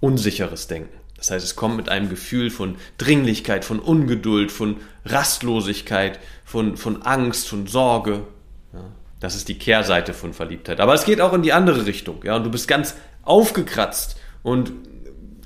unsicheres 0.00 0.66
Denken. 0.66 0.98
Das 1.16 1.30
heißt, 1.30 1.44
es 1.44 1.56
kommt 1.56 1.76
mit 1.76 1.88
einem 1.88 2.08
Gefühl 2.08 2.50
von 2.50 2.76
Dringlichkeit, 2.96 3.64
von 3.64 3.80
Ungeduld, 3.80 4.52
von 4.52 4.76
Rastlosigkeit, 5.04 6.18
von, 6.44 6.76
von 6.76 7.02
Angst, 7.02 7.48
von 7.48 7.66
Sorge. 7.66 8.24
Ja, 8.72 8.84
das 9.20 9.34
ist 9.34 9.48
die 9.48 9.58
Kehrseite 9.58 10.14
von 10.14 10.32
Verliebtheit. 10.32 10.80
Aber 10.80 10.94
es 10.94 11.04
geht 11.04 11.20
auch 11.20 11.32
in 11.32 11.42
die 11.42 11.52
andere 11.52 11.86
Richtung. 11.86 12.20
Ja, 12.24 12.36
und 12.36 12.44
du 12.44 12.50
bist 12.50 12.68
ganz 12.68 12.94
aufgekratzt 13.22 14.16
und 14.42 14.72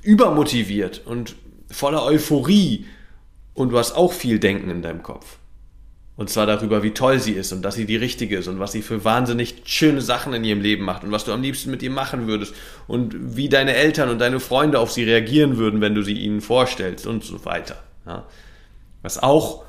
übermotiviert 0.03 1.01
und 1.05 1.35
voller 1.69 2.03
Euphorie 2.05 2.85
und 3.53 3.69
du 3.69 3.77
hast 3.77 3.93
auch 3.93 4.13
viel 4.13 4.39
Denken 4.39 4.69
in 4.69 4.81
deinem 4.81 5.01
Kopf. 5.01 5.37
Und 6.15 6.29
zwar 6.29 6.45
darüber, 6.45 6.83
wie 6.83 6.91
toll 6.91 7.19
sie 7.19 7.31
ist 7.31 7.51
und 7.53 7.63
dass 7.63 7.73
sie 7.73 7.87
die 7.87 7.95
richtige 7.95 8.37
ist 8.37 8.47
und 8.47 8.59
was 8.59 8.71
sie 8.71 8.83
für 8.83 9.03
wahnsinnig 9.03 9.63
schöne 9.65 10.01
Sachen 10.01 10.33
in 10.33 10.43
ihrem 10.43 10.61
Leben 10.61 10.85
macht 10.85 11.03
und 11.03 11.11
was 11.11 11.25
du 11.25 11.31
am 11.31 11.41
liebsten 11.41 11.71
mit 11.71 11.81
ihr 11.81 11.89
machen 11.89 12.27
würdest 12.27 12.53
und 12.85 13.35
wie 13.35 13.49
deine 13.49 13.73
Eltern 13.73 14.09
und 14.09 14.19
deine 14.19 14.39
Freunde 14.39 14.79
auf 14.79 14.91
sie 14.91 15.03
reagieren 15.03 15.57
würden, 15.57 15.81
wenn 15.81 15.95
du 15.95 16.03
sie 16.03 16.13
ihnen 16.13 16.41
vorstellst 16.41 17.07
und 17.07 17.23
so 17.23 17.43
weiter. 17.45 17.81
Ja. 18.05 18.27
Was 19.01 19.21
auch 19.21 19.63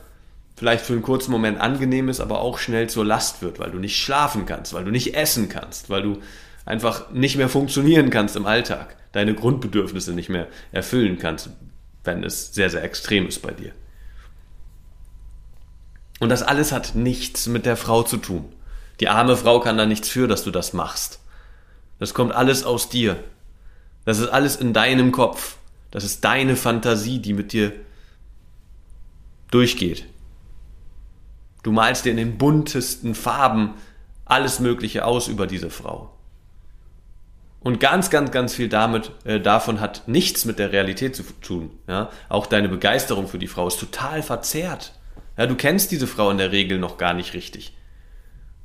vielleicht 0.56 0.84
für 0.84 0.92
einen 0.92 1.02
kurzen 1.02 1.32
Moment 1.32 1.60
angenehm 1.60 2.08
ist, 2.08 2.20
aber 2.20 2.40
auch 2.40 2.58
schnell 2.58 2.88
zur 2.88 3.04
Last 3.04 3.42
wird, 3.42 3.58
weil 3.58 3.70
du 3.70 3.78
nicht 3.78 3.96
schlafen 3.96 4.46
kannst, 4.46 4.72
weil 4.72 4.84
du 4.84 4.90
nicht 4.90 5.14
essen 5.14 5.48
kannst, 5.48 5.90
weil 5.90 6.02
du 6.02 6.20
einfach 6.64 7.10
nicht 7.10 7.36
mehr 7.36 7.48
funktionieren 7.48 8.10
kannst 8.10 8.36
im 8.36 8.46
Alltag, 8.46 8.96
deine 9.12 9.34
Grundbedürfnisse 9.34 10.12
nicht 10.12 10.28
mehr 10.28 10.48
erfüllen 10.72 11.18
kannst, 11.18 11.50
wenn 12.04 12.22
es 12.22 12.54
sehr, 12.54 12.70
sehr 12.70 12.84
extrem 12.84 13.26
ist 13.26 13.42
bei 13.42 13.50
dir. 13.50 13.72
Und 16.20 16.28
das 16.28 16.42
alles 16.42 16.72
hat 16.72 16.94
nichts 16.94 17.46
mit 17.46 17.66
der 17.66 17.76
Frau 17.76 18.02
zu 18.02 18.16
tun. 18.16 18.44
Die 19.00 19.08
arme 19.08 19.36
Frau 19.36 19.60
kann 19.60 19.76
da 19.76 19.86
nichts 19.86 20.08
für, 20.08 20.28
dass 20.28 20.44
du 20.44 20.50
das 20.50 20.72
machst. 20.72 21.18
Das 21.98 22.14
kommt 22.14 22.32
alles 22.32 22.64
aus 22.64 22.88
dir. 22.88 23.16
Das 24.04 24.18
ist 24.18 24.28
alles 24.28 24.56
in 24.56 24.72
deinem 24.72 25.10
Kopf. 25.10 25.56
Das 25.90 26.04
ist 26.04 26.24
deine 26.24 26.56
Fantasie, 26.56 27.18
die 27.18 27.32
mit 27.32 27.52
dir 27.52 27.72
durchgeht. 29.50 30.06
Du 31.64 31.72
malst 31.72 32.04
dir 32.04 32.10
in 32.10 32.18
den 32.18 32.38
buntesten 32.38 33.16
Farben 33.16 33.74
alles 34.26 34.60
Mögliche 34.60 35.04
aus 35.04 35.28
über 35.28 35.46
diese 35.48 35.70
Frau. 35.70 36.10
Und 37.60 37.80
ganz, 37.80 38.10
ganz, 38.10 38.30
ganz 38.30 38.54
viel 38.54 38.68
damit, 38.68 39.10
äh, 39.24 39.40
davon 39.40 39.80
hat 39.80 40.06
nichts 40.06 40.44
mit 40.44 40.58
der 40.58 40.72
Realität 40.72 41.16
zu 41.16 41.22
tun. 41.40 41.70
Ja? 41.88 42.10
Auch 42.28 42.46
deine 42.46 42.68
Begeisterung 42.68 43.26
für 43.26 43.38
die 43.38 43.46
Frau 43.46 43.66
ist 43.66 43.80
total 43.80 44.22
verzerrt. 44.22 44.92
Ja, 45.38 45.46
du 45.46 45.54
kennst 45.54 45.90
diese 45.90 46.06
Frau 46.06 46.30
in 46.30 46.36
der 46.36 46.52
Regel 46.52 46.78
noch 46.78 46.98
gar 46.98 47.14
nicht 47.14 47.32
richtig. 47.32 47.74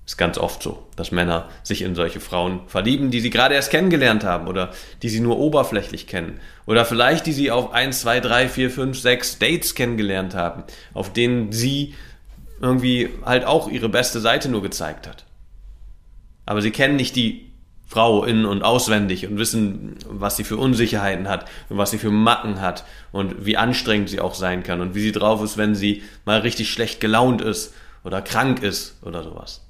Ist 0.05 0.17
ganz 0.17 0.37
oft 0.37 0.61
so, 0.61 0.87
dass 0.97 1.11
Männer 1.11 1.47
sich 1.63 1.81
in 1.81 1.95
solche 1.95 2.19
Frauen 2.19 2.61
verlieben, 2.67 3.11
die 3.11 3.21
sie 3.21 3.29
gerade 3.29 3.55
erst 3.55 3.71
kennengelernt 3.71 4.25
haben 4.25 4.47
oder 4.47 4.71
die 5.01 5.09
sie 5.09 5.21
nur 5.21 5.39
oberflächlich 5.39 6.07
kennen. 6.07 6.41
Oder 6.65 6.83
vielleicht 6.83 7.25
die 7.25 7.31
sie 7.31 7.51
auf 7.51 7.71
1, 7.71 8.01
2, 8.01 8.19
3, 8.19 8.49
4, 8.49 8.71
5, 8.71 8.99
6 8.99 9.39
Dates 9.39 9.75
kennengelernt 9.75 10.35
haben, 10.35 10.63
auf 10.93 11.13
denen 11.13 11.53
sie 11.53 11.93
irgendwie 12.61 13.09
halt 13.25 13.45
auch 13.45 13.69
ihre 13.69 13.89
beste 13.89 14.19
Seite 14.19 14.49
nur 14.49 14.61
gezeigt 14.61 15.07
hat. 15.07 15.25
Aber 16.45 16.61
sie 16.61 16.71
kennen 16.71 16.95
nicht 16.95 17.15
die 17.15 17.49
Frau 17.89 18.23
in- 18.23 18.45
und 18.45 18.61
auswendig 18.61 19.25
und 19.25 19.39
wissen, 19.39 19.95
was 20.07 20.37
sie 20.37 20.43
für 20.43 20.57
Unsicherheiten 20.57 21.27
hat 21.27 21.45
und 21.69 21.77
was 21.77 21.89
sie 21.89 21.97
für 21.97 22.11
Macken 22.11 22.61
hat 22.61 22.83
und 23.11 23.45
wie 23.45 23.57
anstrengend 23.57 24.09
sie 24.09 24.19
auch 24.19 24.35
sein 24.35 24.61
kann 24.61 24.79
und 24.79 24.93
wie 24.93 25.01
sie 25.01 25.11
drauf 25.11 25.43
ist, 25.43 25.57
wenn 25.57 25.73
sie 25.73 26.03
mal 26.23 26.39
richtig 26.41 26.69
schlecht 26.69 26.99
gelaunt 26.99 27.41
ist 27.41 27.73
oder 28.03 28.21
krank 28.21 28.61
ist 28.61 28.97
oder 29.01 29.23
sowas. 29.23 29.65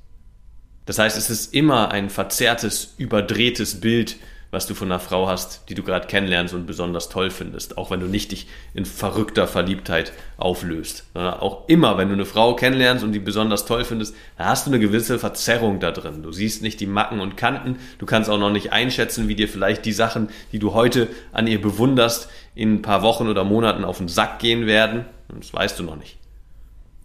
Das 0.86 1.00
heißt, 1.00 1.18
es 1.18 1.30
ist 1.30 1.54
immer 1.54 1.92
ein 1.92 2.10
verzerrtes, 2.10 2.96
überdrehtes 2.98 3.80
Bild 3.80 4.18
was 4.52 4.66
du 4.66 4.74
von 4.74 4.92
einer 4.92 5.00
Frau 5.00 5.28
hast, 5.28 5.70
die 5.70 5.76
du 5.76 5.84
gerade 5.84 6.08
kennenlernst 6.08 6.54
und 6.56 6.66
besonders 6.66 7.10
toll 7.10 7.30
findest, 7.30 7.78
auch 7.78 7.92
wenn 7.92 8.00
du 8.00 8.08
nicht 8.08 8.32
dich 8.32 8.48
in 8.74 8.86
verrückter 8.86 9.48
Verliebtheit 9.48 10.12
auflöst. 10.38 11.06
Auch 11.14 11.68
immer, 11.68 11.98
wenn 11.98 12.08
du 12.08 12.16
eine 12.16 12.26
Frau 12.26 12.56
kennenlernst 12.56 13.04
und 13.04 13.12
die 13.12 13.20
besonders 13.20 13.66
toll 13.66 13.86
findest, 13.86 14.16
dann 14.38 14.48
hast 14.48 14.66
du 14.66 14.72
eine 14.72 14.80
gewisse 14.80 15.20
Verzerrung 15.20 15.80
da 15.80 15.92
drin. 15.92 16.24
Du 16.24 16.32
siehst 16.32 16.64
nicht 16.64 16.80
die 16.80 16.88
Macken 16.88 17.20
und 17.20 17.38
Kanten, 17.38 17.78
du 18.00 18.06
kannst 18.08 18.30
auch 18.30 18.40
noch 18.40 18.52
nicht 18.52 18.74
einschätzen, 18.74 19.28
wie 19.28 19.36
dir 19.36 19.48
vielleicht 19.48 19.86
die 19.86 19.94
Sachen, 19.94 20.30
die 20.52 20.60
du 20.60 20.74
heute 20.74 21.10
an 21.32 21.46
ihr 21.46 21.62
bewunderst, 21.62 22.30
in 22.56 22.76
ein 22.76 22.82
paar 22.82 23.04
Wochen 23.04 23.28
oder 23.28 23.44
Monaten 23.44 23.86
auf 23.86 24.00
den 24.00 24.08
Sack 24.08 24.40
gehen 24.40 24.66
werden. 24.66 25.06
Das 25.28 25.54
weißt 25.54 25.78
du 25.78 25.84
noch 25.84 25.96
nicht. 25.96 26.18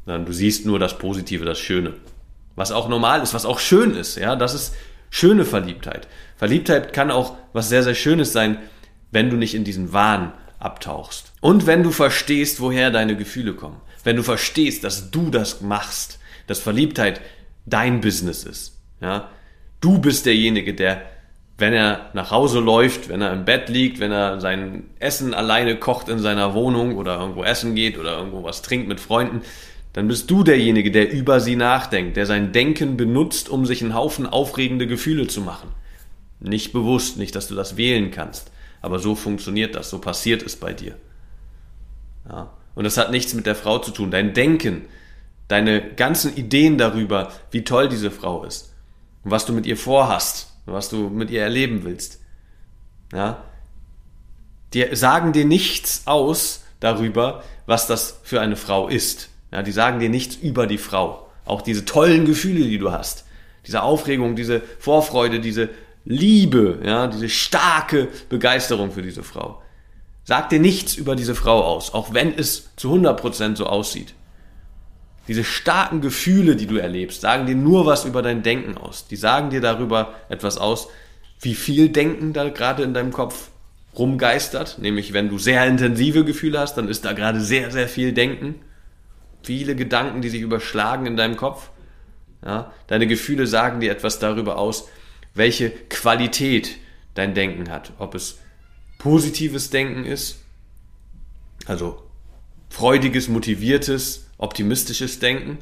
Du 0.07 0.33
siehst 0.33 0.65
nur 0.65 0.79
das 0.79 0.99
Positive, 0.99 1.45
das 1.45 1.59
Schöne. 1.59 1.95
Was 2.57 2.73
auch 2.73 2.89
normal 2.89 3.21
ist, 3.23 3.35
was 3.35 3.47
auch 3.47 3.59
schön 3.59 3.95
ist, 3.95 4.17
ja, 4.17 4.37
das 4.37 4.55
ist 4.55 4.75
schöne 5.15 5.45
Verliebtheit. 5.45 6.09
Verliebtheit 6.37 6.93
kann 6.93 7.13
auch 7.13 7.37
was 7.53 7.69
sehr, 7.69 7.85
sehr 7.85 7.95
Schönes 7.95 8.33
sein, 8.33 8.59
wenn 9.13 9.31
du 9.31 9.37
nicht 9.37 9.55
in 9.55 9.63
diesen 9.63 9.93
Wahn 9.93 10.33
abtauchst. 10.59 11.33
Und 11.41 11.69
wenn 11.69 11.85
du 11.85 11.93
verstehst, 11.93 12.61
woher 12.61 12.91
deine 12.91 13.17
Gefühle 13.17 13.55
kommen. 13.55 13.81
Wenn 14.03 14.17
du 14.17 14.25
verstehst, 14.25 14.83
dass 14.83 15.13
du 15.13 15.31
das 15.31 15.61
machst, 15.61 16.19
dass 16.49 16.59
Verliebtheit 16.59 17.21
dein 17.65 18.01
Business 18.01 18.43
ist. 18.43 18.81
Ja? 19.01 19.31
Du 19.81 20.01
bist 20.01 20.27
derjenige, 20.27 20.75
der, 20.75 21.03
wenn 21.59 21.75
er 21.75 22.11
nach 22.15 22.33
Hause 22.33 22.59
läuft, 22.59 23.09
wenn 23.09 23.23
er 23.23 23.33
im 23.33 23.45
Bett 23.45 23.69
liegt, 23.69 24.01
wenn 24.01 24.11
er 24.11 24.41
sein 24.41 24.91
Essen 24.99 25.33
alleine 25.33 25.77
kocht 25.77 26.09
in 26.09 26.19
seiner 26.19 26.55
Wohnung 26.55 26.97
oder 26.97 27.21
irgendwo 27.21 27.45
essen 27.45 27.77
geht 27.77 27.99
oder 27.99 28.19
irgendwo 28.19 28.43
was 28.43 28.63
trinkt 28.63 28.89
mit 28.89 28.99
Freunden, 28.99 29.43
dann 29.95 30.09
bist 30.09 30.31
du 30.31 30.45
derjenige, 30.45 30.91
der 30.91 31.11
über 31.11 31.41
sie 31.41 31.57
nachdenkt, 31.57 32.19
der 32.19 32.27
sein 32.27 32.53
Denken 32.53 32.99
benutzt, 32.99 33.49
um 33.49 33.65
sich 33.65 33.83
einen 33.83 33.95
Haufen 33.95 34.27
aufregende 34.27 34.87
Gefühle 34.87 35.27
zu 35.27 35.41
machen. 35.41 35.71
Nicht 36.41 36.73
bewusst, 36.73 37.17
nicht, 37.17 37.35
dass 37.35 37.49
du 37.49 37.55
das 37.55 37.79
wählen 37.79 38.11
kannst, 38.11 38.51
aber 38.83 38.99
so 38.99 39.15
funktioniert 39.15 39.75
das, 39.75 39.89
so 39.89 39.99
passiert 39.99 40.43
es 40.43 40.57
bei 40.57 40.75
dir. 40.75 40.97
Ja. 42.29 42.53
Und 42.75 42.85
das 42.85 42.99
hat 42.99 43.11
nichts 43.11 43.33
mit 43.33 43.47
der 43.47 43.55
Frau 43.55 43.79
zu 43.79 43.93
tun. 43.93 44.11
Dein 44.11 44.35
Denken, 44.35 44.83
deine 45.49 45.81
ganzen 45.95 46.37
Ideen 46.37 46.77
darüber, 46.77 47.33
wie 47.51 47.65
toll 47.65 47.89
diese 47.89 48.11
Frau 48.11 48.45
ist 48.45 48.75
was 49.25 49.47
du 49.47 49.53
mit 49.53 49.67
ihr 49.67 49.77
vorhast, 49.77 50.53
was 50.67 50.91
du 50.91 51.09
mit 51.09 51.31
ihr 51.31 51.43
erleben 51.43 51.85
willst, 51.85 52.21
ja, 53.13 53.43
die 54.73 54.95
sagen 54.95 55.33
dir 55.33 55.45
nichts 55.45 56.03
aus 56.07 56.63
darüber, 56.81 57.43
was 57.67 57.87
das 57.87 58.21
für 58.23 58.41
eine 58.41 58.57
Frau 58.57 58.89
ist. 58.89 59.31
Ja, 59.55 59.63
die 59.63 59.71
sagen 59.71 60.01
dir 60.01 60.09
nichts 60.09 60.35
über 60.35 60.67
die 60.67 60.79
Frau. 60.79 61.29
Auch 61.45 61.63
diese 61.63 61.85
tollen 61.85 62.25
Gefühle, 62.25 62.65
die 62.65 62.79
du 62.79 62.91
hast. 62.91 63.25
Diese 63.65 63.85
Aufregung, 63.85 64.35
diese 64.35 64.63
Vorfreude, 64.81 65.39
diese 65.39 65.69
Liebe, 66.05 66.81
ja, 66.85 67.07
diese 67.07 67.29
starke 67.29 68.09
Begeisterung 68.29 68.91
für 68.91 69.03
diese 69.03 69.23
Frau. 69.23 69.63
Sagt 70.25 70.51
dir 70.51 70.59
nichts 70.59 70.97
über 70.97 71.15
diese 71.15 71.37
Frau 71.37 71.63
aus, 71.63 71.95
auch 71.95 72.13
wenn 72.13 72.37
es 72.37 72.75
zu 72.75 72.93
100% 72.93 73.55
so 73.55 73.67
aussieht. 73.67 74.15
Diese 75.29 75.45
starken 75.45 76.01
Gefühle, 76.01 76.57
die 76.57 76.67
du 76.67 76.77
erlebst, 76.77 77.21
sagen 77.21 77.47
dir 77.47 77.55
nur 77.55 77.87
was 77.87 78.05
über 78.05 78.23
dein 78.23 78.43
Denken 78.43 78.77
aus. 78.77 79.07
Die 79.07 79.17
sagen 79.17 79.51
dir 79.51 79.61
darüber 79.61 80.15
etwas 80.29 80.59
aus, 80.59 80.89
wie 81.41 81.55
viel 81.55 81.91
Denken 81.91 82.33
da 82.33 82.49
gerade 82.49 82.83
in 82.83 82.93
deinem 82.93 83.13
Kopf 83.13 83.51
rumgeistert. 83.97 84.79
Nämlich, 84.81 85.13
wenn 85.13 85.29
du 85.29 85.39
sehr 85.39 85.65
intensive 85.65 86.25
Gefühle 86.25 86.59
hast, 86.59 86.75
dann 86.75 86.89
ist 86.89 87.05
da 87.05 87.13
gerade 87.13 87.41
sehr, 87.41 87.71
sehr 87.71 87.87
viel 87.87 88.13
Denken 88.13 88.57
viele 89.45 89.77
Gedanken, 89.77 90.23
die 90.23 90.29
sich 90.29 90.41
überschlagen 90.41 91.07
in 91.07 91.17
deinem 91.17 91.37
Kopf. 91.37 91.71
Ja, 92.45 92.73
deine 92.89 93.07
Gefühle 93.07 93.47
sagen 93.47 93.81
dir 93.81 93.91
etwas 93.91 94.19
darüber 94.19 94.59
aus, 94.59 94.89
welche 95.35 95.71
Qualität 95.71 96.77
dein 97.15 97.35
Denken 97.35 97.71
hat. 97.71 97.93
Ob 97.99 98.15
es 98.15 98.39
positives 98.99 99.71
Denken 99.71 100.05
ist, 100.05 100.43
also 101.67 102.03
freudiges, 102.69 103.29
motiviertes, 103.29 104.27
optimistisches 104.37 105.19
Denken. 105.19 105.59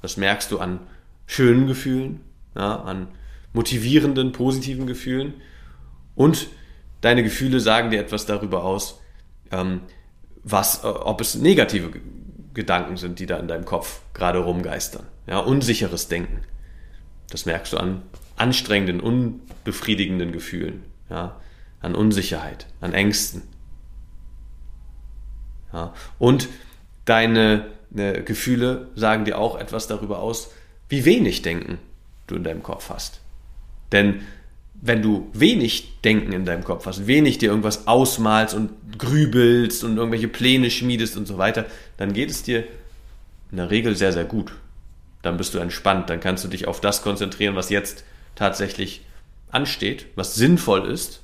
Das 0.00 0.16
merkst 0.16 0.50
du 0.50 0.58
an 0.58 0.80
schönen 1.26 1.66
Gefühlen, 1.66 2.20
ja, 2.56 2.76
an 2.76 3.08
motivierenden, 3.52 4.32
positiven 4.32 4.86
Gefühlen. 4.86 5.34
Und 6.14 6.48
deine 7.00 7.22
Gefühle 7.22 7.60
sagen 7.60 7.90
dir 7.90 8.00
etwas 8.00 8.26
darüber 8.26 8.64
aus, 8.64 9.00
ähm, 9.50 9.80
was, 10.44 10.84
äh, 10.84 10.86
ob 10.86 11.20
es 11.20 11.34
negative 11.34 11.90
Gedanken 12.58 12.96
sind, 12.96 13.20
die 13.20 13.26
da 13.26 13.36
in 13.36 13.46
deinem 13.46 13.64
Kopf 13.64 14.00
gerade 14.14 14.40
rumgeistern. 14.40 15.06
Ja, 15.28 15.38
unsicheres 15.38 16.08
Denken. 16.08 16.42
Das 17.30 17.46
merkst 17.46 17.72
du 17.72 17.76
an 17.76 18.02
anstrengenden, 18.34 19.00
unbefriedigenden 19.00 20.32
Gefühlen, 20.32 20.82
ja, 21.08 21.40
an 21.80 21.94
Unsicherheit, 21.94 22.66
an 22.80 22.94
Ängsten. 22.94 23.42
Ja? 25.72 25.94
Und 26.18 26.48
deine 27.04 27.66
äh, 27.94 28.22
Gefühle 28.22 28.88
sagen 28.96 29.24
dir 29.24 29.38
auch 29.38 29.58
etwas 29.58 29.86
darüber 29.86 30.18
aus, 30.18 30.50
wie 30.88 31.04
wenig 31.04 31.42
Denken 31.42 31.78
du 32.26 32.34
in 32.34 32.42
deinem 32.42 32.64
Kopf 32.64 32.90
hast. 32.90 33.20
Denn 33.92 34.22
wenn 34.80 35.02
du 35.02 35.28
wenig 35.32 36.00
Denken 36.02 36.32
in 36.32 36.44
deinem 36.44 36.64
Kopf 36.64 36.86
hast, 36.86 37.06
wenig 37.06 37.38
dir 37.38 37.50
irgendwas 37.50 37.86
ausmalst 37.86 38.54
und 38.54 38.70
grübelst 38.98 39.82
und 39.84 39.96
irgendwelche 39.96 40.28
Pläne 40.28 40.70
schmiedest 40.70 41.16
und 41.16 41.26
so 41.26 41.38
weiter, 41.38 41.66
dann 41.96 42.12
geht 42.12 42.30
es 42.30 42.42
dir 42.42 42.64
in 43.50 43.56
der 43.56 43.70
Regel 43.70 43.96
sehr, 43.96 44.12
sehr 44.12 44.24
gut. 44.24 44.52
Dann 45.22 45.36
bist 45.36 45.54
du 45.54 45.58
entspannt, 45.58 46.10
dann 46.10 46.20
kannst 46.20 46.44
du 46.44 46.48
dich 46.48 46.68
auf 46.68 46.80
das 46.80 47.02
konzentrieren, 47.02 47.56
was 47.56 47.70
jetzt 47.70 48.04
tatsächlich 48.36 49.04
ansteht, 49.50 50.06
was 50.14 50.36
sinnvoll 50.36 50.88
ist. 50.88 51.22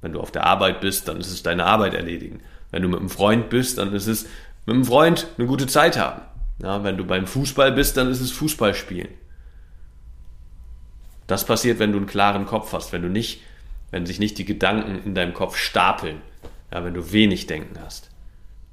Wenn 0.00 0.12
du 0.12 0.20
auf 0.20 0.30
der 0.30 0.44
Arbeit 0.46 0.80
bist, 0.80 1.08
dann 1.08 1.18
ist 1.18 1.32
es 1.32 1.42
deine 1.42 1.64
Arbeit 1.64 1.94
erledigen. 1.94 2.40
Wenn 2.70 2.82
du 2.82 2.88
mit 2.88 3.00
einem 3.00 3.10
Freund 3.10 3.48
bist, 3.48 3.78
dann 3.78 3.92
ist 3.92 4.06
es 4.06 4.24
mit 4.66 4.74
einem 4.74 4.84
Freund 4.84 5.26
eine 5.36 5.46
gute 5.46 5.66
Zeit 5.66 5.98
haben. 5.98 6.22
Ja, 6.62 6.84
wenn 6.84 6.96
du 6.96 7.04
beim 7.04 7.26
Fußball 7.26 7.72
bist, 7.72 7.96
dann 7.96 8.08
ist 8.08 8.20
es 8.20 8.30
Fußball 8.30 8.74
spielen. 8.74 9.08
Das 11.26 11.44
passiert, 11.46 11.78
wenn 11.78 11.92
du 11.92 11.98
einen 11.98 12.06
klaren 12.06 12.46
Kopf 12.46 12.72
hast, 12.72 12.92
wenn 12.92 13.02
du 13.02 13.08
nicht, 13.08 13.40
wenn 13.90 14.06
sich 14.06 14.18
nicht 14.18 14.38
die 14.38 14.44
Gedanken 14.44 15.00
in 15.04 15.14
deinem 15.14 15.34
Kopf 15.34 15.56
stapeln, 15.56 16.20
ja, 16.72 16.84
wenn 16.84 16.94
du 16.94 17.12
wenig 17.12 17.46
Denken 17.46 17.78
hast. 17.82 18.10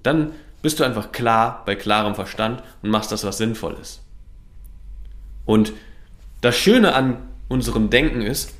Dann 0.04 0.32
bist 0.62 0.80
du 0.80 0.84
einfach 0.84 1.12
klar 1.12 1.64
bei 1.66 1.76
klarem 1.76 2.16
Verstand 2.16 2.62
und 2.82 2.90
machst 2.90 3.12
das, 3.12 3.24
was 3.24 3.38
sinnvoll 3.38 3.78
ist. 3.82 4.02
Und 5.46 5.74
das 6.42 6.58
Schöne 6.58 6.94
an 6.94 7.18
unserem 7.48 7.90
Denken 7.90 8.22
ist, 8.22 8.54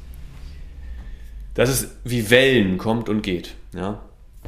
dass 1.54 1.70
es 1.70 1.96
wie 2.04 2.30
Wellen 2.30 2.78
kommt 2.78 3.10
und 3.10 3.22
geht. 3.22 3.56
Ja? 3.74 4.02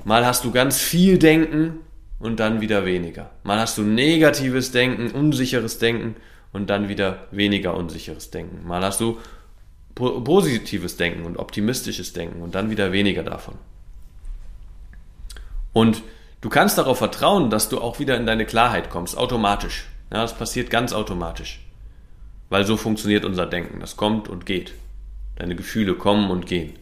Mal 0.05 0.25
hast 0.25 0.43
du 0.43 0.51
ganz 0.51 0.79
viel 0.79 1.17
Denken 1.17 1.79
und 2.19 2.39
dann 2.39 2.61
wieder 2.61 2.85
weniger. 2.85 3.31
Mal 3.43 3.59
hast 3.59 3.77
du 3.77 3.83
negatives 3.83 4.71
Denken, 4.71 5.11
unsicheres 5.11 5.77
Denken 5.77 6.15
und 6.53 6.69
dann 6.69 6.87
wieder 6.87 7.27
weniger 7.31 7.75
unsicheres 7.75 8.31
Denken. 8.31 8.65
Mal 8.65 8.83
hast 8.83 9.01
du 9.01 9.17
positives 9.95 10.97
Denken 10.97 11.25
und 11.25 11.37
optimistisches 11.37 12.13
Denken 12.13 12.41
und 12.41 12.55
dann 12.55 12.69
wieder 12.69 12.91
weniger 12.91 13.23
davon. 13.23 13.55
Und 15.73 16.03
du 16.41 16.49
kannst 16.49 16.77
darauf 16.77 16.99
vertrauen, 16.99 17.49
dass 17.49 17.69
du 17.69 17.81
auch 17.81 17.99
wieder 17.99 18.15
in 18.15 18.25
deine 18.25 18.45
Klarheit 18.45 18.89
kommst, 18.89 19.17
automatisch. 19.17 19.85
Ja, 20.11 20.21
das 20.21 20.37
passiert 20.37 20.69
ganz 20.69 20.93
automatisch. 20.93 21.59
Weil 22.49 22.65
so 22.65 22.77
funktioniert 22.77 23.25
unser 23.25 23.47
Denken. 23.47 23.79
Das 23.79 23.97
kommt 23.97 24.29
und 24.29 24.45
geht. 24.45 24.73
Deine 25.35 25.55
Gefühle 25.55 25.95
kommen 25.95 26.29
und 26.29 26.45
gehen. 26.45 26.73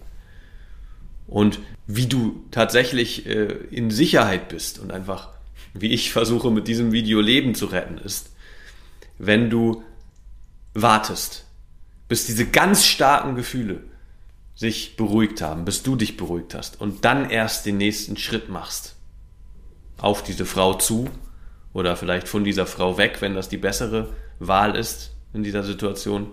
Und 1.27 1.59
wie 1.87 2.07
du 2.07 2.43
tatsächlich 2.51 3.25
äh, 3.25 3.45
in 3.71 3.89
Sicherheit 3.89 4.49
bist 4.49 4.79
und 4.79 4.91
einfach, 4.91 5.29
wie 5.73 5.93
ich 5.93 6.11
versuche 6.11 6.51
mit 6.51 6.67
diesem 6.67 6.91
Video 6.91 7.21
Leben 7.21 7.55
zu 7.55 7.67
retten, 7.67 7.97
ist, 7.97 8.30
wenn 9.21 9.51
du 9.51 9.83
wartest, 10.73 11.45
bis 12.07 12.25
diese 12.25 12.47
ganz 12.47 12.85
starken 12.85 13.35
Gefühle 13.35 13.81
sich 14.55 14.95
beruhigt 14.97 15.41
haben, 15.41 15.63
bis 15.63 15.83
du 15.83 15.95
dich 15.95 16.17
beruhigt 16.17 16.55
hast 16.55 16.81
und 16.81 17.05
dann 17.05 17.29
erst 17.29 17.67
den 17.67 17.77
nächsten 17.77 18.17
Schritt 18.17 18.49
machst. 18.49 18.95
Auf 19.99 20.23
diese 20.23 20.45
Frau 20.45 20.73
zu 20.73 21.07
oder 21.71 21.95
vielleicht 21.95 22.27
von 22.27 22.43
dieser 22.43 22.65
Frau 22.65 22.97
weg, 22.97 23.17
wenn 23.21 23.35
das 23.35 23.47
die 23.47 23.57
bessere 23.57 24.11
Wahl 24.39 24.75
ist 24.75 25.11
in 25.33 25.43
dieser 25.43 25.63
Situation, 25.63 26.31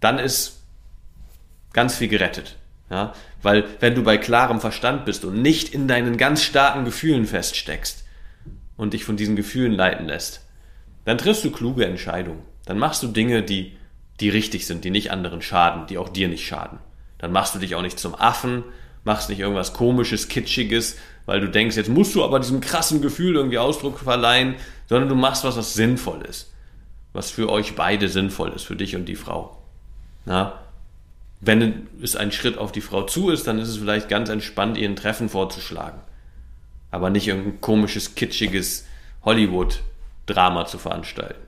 dann 0.00 0.18
ist 0.18 0.60
ganz 1.72 1.96
viel 1.96 2.08
gerettet. 2.08 2.56
Ja? 2.90 3.14
Weil 3.40 3.64
wenn 3.80 3.94
du 3.94 4.04
bei 4.04 4.18
klarem 4.18 4.60
Verstand 4.60 5.06
bist 5.06 5.24
und 5.24 5.40
nicht 5.40 5.72
in 5.72 5.88
deinen 5.88 6.18
ganz 6.18 6.42
starken 6.42 6.84
Gefühlen 6.84 7.24
feststeckst 7.24 8.04
und 8.76 8.92
dich 8.92 9.04
von 9.04 9.16
diesen 9.16 9.34
Gefühlen 9.34 9.72
leiten 9.72 10.06
lässt, 10.06 10.43
dann 11.04 11.18
triffst 11.18 11.44
du 11.44 11.50
kluge 11.50 11.86
Entscheidungen. 11.86 12.42
Dann 12.66 12.78
machst 12.78 13.02
du 13.02 13.08
Dinge, 13.08 13.42
die, 13.42 13.76
die 14.20 14.28
richtig 14.28 14.66
sind, 14.66 14.84
die 14.84 14.90
nicht 14.90 15.10
anderen 15.10 15.42
schaden, 15.42 15.86
die 15.86 15.98
auch 15.98 16.08
dir 16.08 16.28
nicht 16.28 16.46
schaden. 16.46 16.78
Dann 17.18 17.32
machst 17.32 17.54
du 17.54 17.58
dich 17.58 17.74
auch 17.74 17.82
nicht 17.82 17.98
zum 17.98 18.14
Affen, 18.14 18.64
machst 19.04 19.28
nicht 19.28 19.40
irgendwas 19.40 19.74
komisches, 19.74 20.28
kitschiges, 20.28 20.96
weil 21.26 21.40
du 21.40 21.48
denkst, 21.48 21.76
jetzt 21.76 21.88
musst 21.88 22.14
du 22.14 22.24
aber 22.24 22.40
diesem 22.40 22.60
krassen 22.60 23.00
Gefühl 23.00 23.36
irgendwie 23.36 23.58
Ausdruck 23.58 23.98
verleihen, 23.98 24.56
sondern 24.88 25.08
du 25.08 25.14
machst 25.14 25.44
was, 25.44 25.56
was 25.56 25.74
sinnvoll 25.74 26.22
ist. 26.22 26.52
Was 27.12 27.30
für 27.30 27.48
euch 27.50 27.76
beide 27.76 28.08
sinnvoll 28.08 28.52
ist, 28.52 28.64
für 28.64 28.76
dich 28.76 28.96
und 28.96 29.06
die 29.06 29.16
Frau. 29.16 29.62
Na? 30.24 30.60
Wenn 31.40 31.86
es 32.02 32.16
ein 32.16 32.32
Schritt 32.32 32.56
auf 32.58 32.72
die 32.72 32.80
Frau 32.80 33.02
zu 33.02 33.30
ist, 33.30 33.46
dann 33.46 33.58
ist 33.58 33.68
es 33.68 33.76
vielleicht 33.76 34.08
ganz 34.08 34.30
entspannt, 34.30 34.78
ihren 34.78 34.96
Treffen 34.96 35.28
vorzuschlagen. 35.28 36.00
Aber 36.90 37.10
nicht 37.10 37.28
irgendein 37.28 37.60
komisches, 37.60 38.14
kitschiges 38.14 38.86
Hollywood 39.24 39.80
Drama 40.26 40.66
zu 40.66 40.78
veranstalten. 40.78 41.42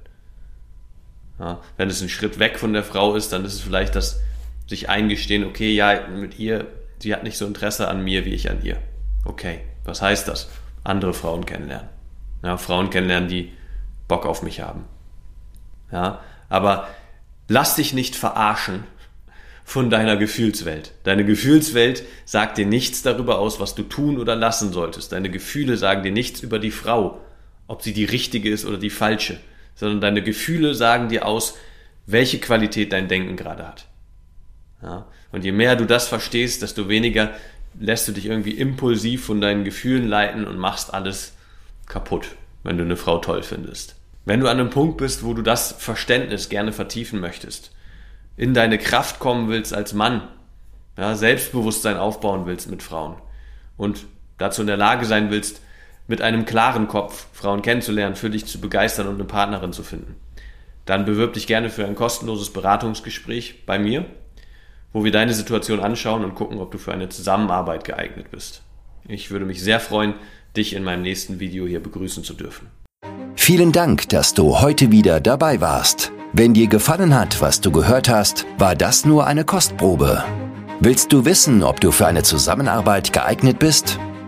Ja, 1.38 1.60
wenn 1.76 1.90
es 1.90 2.00
ein 2.00 2.08
Schritt 2.08 2.38
weg 2.38 2.58
von 2.58 2.72
der 2.72 2.84
Frau 2.84 3.14
ist, 3.14 3.32
dann 3.32 3.44
ist 3.44 3.54
es 3.54 3.60
vielleicht 3.60 3.94
das 3.94 4.20
sich 4.66 4.88
eingestehen, 4.88 5.44
okay, 5.44 5.72
ja, 5.72 6.08
mit 6.08 6.38
ihr, 6.38 6.66
sie 6.98 7.12
hat 7.12 7.22
nicht 7.22 7.38
so 7.38 7.46
Interesse 7.46 7.88
an 7.88 8.02
mir 8.02 8.24
wie 8.24 8.34
ich 8.34 8.50
an 8.50 8.62
ihr. 8.62 8.78
Okay, 9.24 9.60
was 9.84 10.02
heißt 10.02 10.28
das? 10.28 10.48
Andere 10.82 11.14
Frauen 11.14 11.46
kennenlernen. 11.46 11.88
Ja, 12.42 12.56
Frauen 12.56 12.90
kennenlernen, 12.90 13.28
die 13.28 13.52
Bock 14.08 14.26
auf 14.26 14.42
mich 14.42 14.60
haben. 14.60 14.84
Ja, 15.92 16.20
aber 16.48 16.88
lass 17.48 17.76
dich 17.76 17.92
nicht 17.92 18.16
verarschen 18.16 18.84
von 19.64 19.90
deiner 19.90 20.16
Gefühlswelt. 20.16 20.92
Deine 21.04 21.24
Gefühlswelt 21.24 22.04
sagt 22.24 22.58
dir 22.58 22.66
nichts 22.66 23.02
darüber 23.02 23.38
aus, 23.38 23.58
was 23.60 23.74
du 23.74 23.82
tun 23.82 24.18
oder 24.18 24.36
lassen 24.36 24.72
solltest. 24.72 25.12
Deine 25.12 25.30
Gefühle 25.30 25.76
sagen 25.76 26.02
dir 26.02 26.12
nichts 26.12 26.40
über 26.40 26.58
die 26.58 26.70
Frau, 26.70 27.20
ob 27.66 27.83
sie 27.83 27.92
die 27.92 28.05
richtige 28.05 28.50
ist 28.50 28.64
oder 28.64 28.79
die 28.79 28.90
falsche, 28.90 29.40
sondern 29.74 30.00
deine 30.00 30.22
Gefühle 30.22 30.74
sagen 30.74 31.09
dir 31.09 31.26
aus, 31.26 31.57
welche 32.07 32.38
Qualität 32.38 32.92
dein 32.92 33.09
Denken 33.09 33.37
gerade 33.37 33.66
hat. 33.66 33.87
Ja? 34.83 35.07
Und 35.33 35.44
je 35.44 35.52
mehr 35.52 35.76
du 35.76 35.85
das 35.85 36.09
verstehst, 36.09 36.62
desto 36.62 36.88
weniger 36.88 37.33
lässt 37.79 38.09
du 38.09 38.12
dich 38.12 38.26
irgendwie 38.26 38.52
impulsiv 38.52 39.26
von 39.26 39.40
deinen 39.40 39.64
Gefühlen 39.64 40.09
leiten 40.09 40.46
und 40.46 40.59
machst 40.59 40.94
alles 40.94 41.35
kaputt, 41.87 42.29
wenn 42.62 42.79
du 42.79 42.85
eine 42.85 42.96
Frau 42.96 43.18
toll 43.18 43.42
findest. 43.42 43.96
Wenn 44.24 44.40
du 44.40 44.48
an 44.48 44.59
einem 44.59 44.70
Punkt 44.70 44.96
bist, 44.96 45.24
wo 45.24 45.35
du 45.35 45.42
das 45.42 45.72
Verständnis 45.72 46.48
gerne 46.48 46.72
vertiefen 46.72 47.20
möchtest, 47.20 47.72
in 48.37 48.55
deine 48.55 48.79
Kraft 48.79 49.18
kommen 49.18 49.48
willst 49.48 49.74
als 49.74 49.92
Mann, 49.92 50.26
ja, 50.96 51.14
Selbstbewusstsein 51.14 51.96
aufbauen 51.96 52.46
willst 52.46 52.70
mit 52.70 52.83
Frauen 52.83 53.16
und 53.76 54.07
dazu 54.38 54.62
in 54.62 54.66
der 54.66 54.76
Lage 54.76 55.05
sein 55.07 55.31
willst, 55.31 55.61
mit 56.07 56.23
einem 56.23 56.45
klaren 56.45 56.88
Kopf 56.88 57.27
Frauen 57.33 57.62
kennenzulernen, 57.62 58.16
für 58.16 58.31
dich 58.31 58.47
zu 58.47 58.61
begeistern 58.61 59.09
und 59.09 59.14
eine 59.14 59.25
Partnerin 59.25 59.73
zu 59.73 59.83
finden, 59.83 60.16
dann 60.85 61.05
bewirb 61.05 61.35
dich 61.35 61.47
gerne 61.47 61.71
für 61.71 61.85
ein 61.85 61.97
kostenloses 61.97 62.53
Beratungsgespräch 62.53 63.66
bei 63.66 63.79
mir, 63.79 64.05
wo 64.92 65.05
wir 65.05 65.12
deine 65.12 65.35
Situation 65.35 65.81
anschauen 65.81 66.25
und 66.25 66.35
gucken, 66.35 66.59
ob 66.59 66.71
du 66.71 66.79
für 66.79 66.92
eine 66.92 67.09
Zusammenarbeit 67.09 67.85
geeignet 67.85 68.31
bist. 68.31 68.62
Ich 69.09 69.31
würde 69.31 69.45
mich 69.45 69.62
sehr 69.62 69.81
freuen, 69.81 70.14
dich 70.57 70.75
in 70.75 70.85
meinem 70.85 71.03
nächsten 71.03 71.38
Video 71.38 71.66
hier 71.66 71.83
begrüßen 71.83 72.25
zu 72.25 72.35
dürfen. 72.35 72.69
Vielen 73.35 73.73
Dank, 73.73 74.09
dass 74.09 74.35
du 74.35 74.61
heute 74.61 74.90
wieder 74.90 75.21
dabei 75.21 75.61
warst. 75.61 76.12
Wenn 76.33 76.55
dir 76.55 76.66
gefallen 76.66 77.14
hat, 77.14 77.40
was 77.40 77.61
du 77.61 77.71
gehört 77.71 78.09
hast, 78.09 78.47
war 78.59 78.75
das 78.75 79.05
nur 79.05 79.27
eine 79.27 79.45
Kostprobe. 79.45 80.25
Willst 80.81 81.12
du 81.12 81.25
wissen, 81.25 81.62
ob 81.62 81.81
du 81.81 81.92
für 81.92 82.07
eine 82.07 82.23
Zusammenarbeit 82.23 83.12
geeignet 83.12 83.59
bist? 83.59 83.99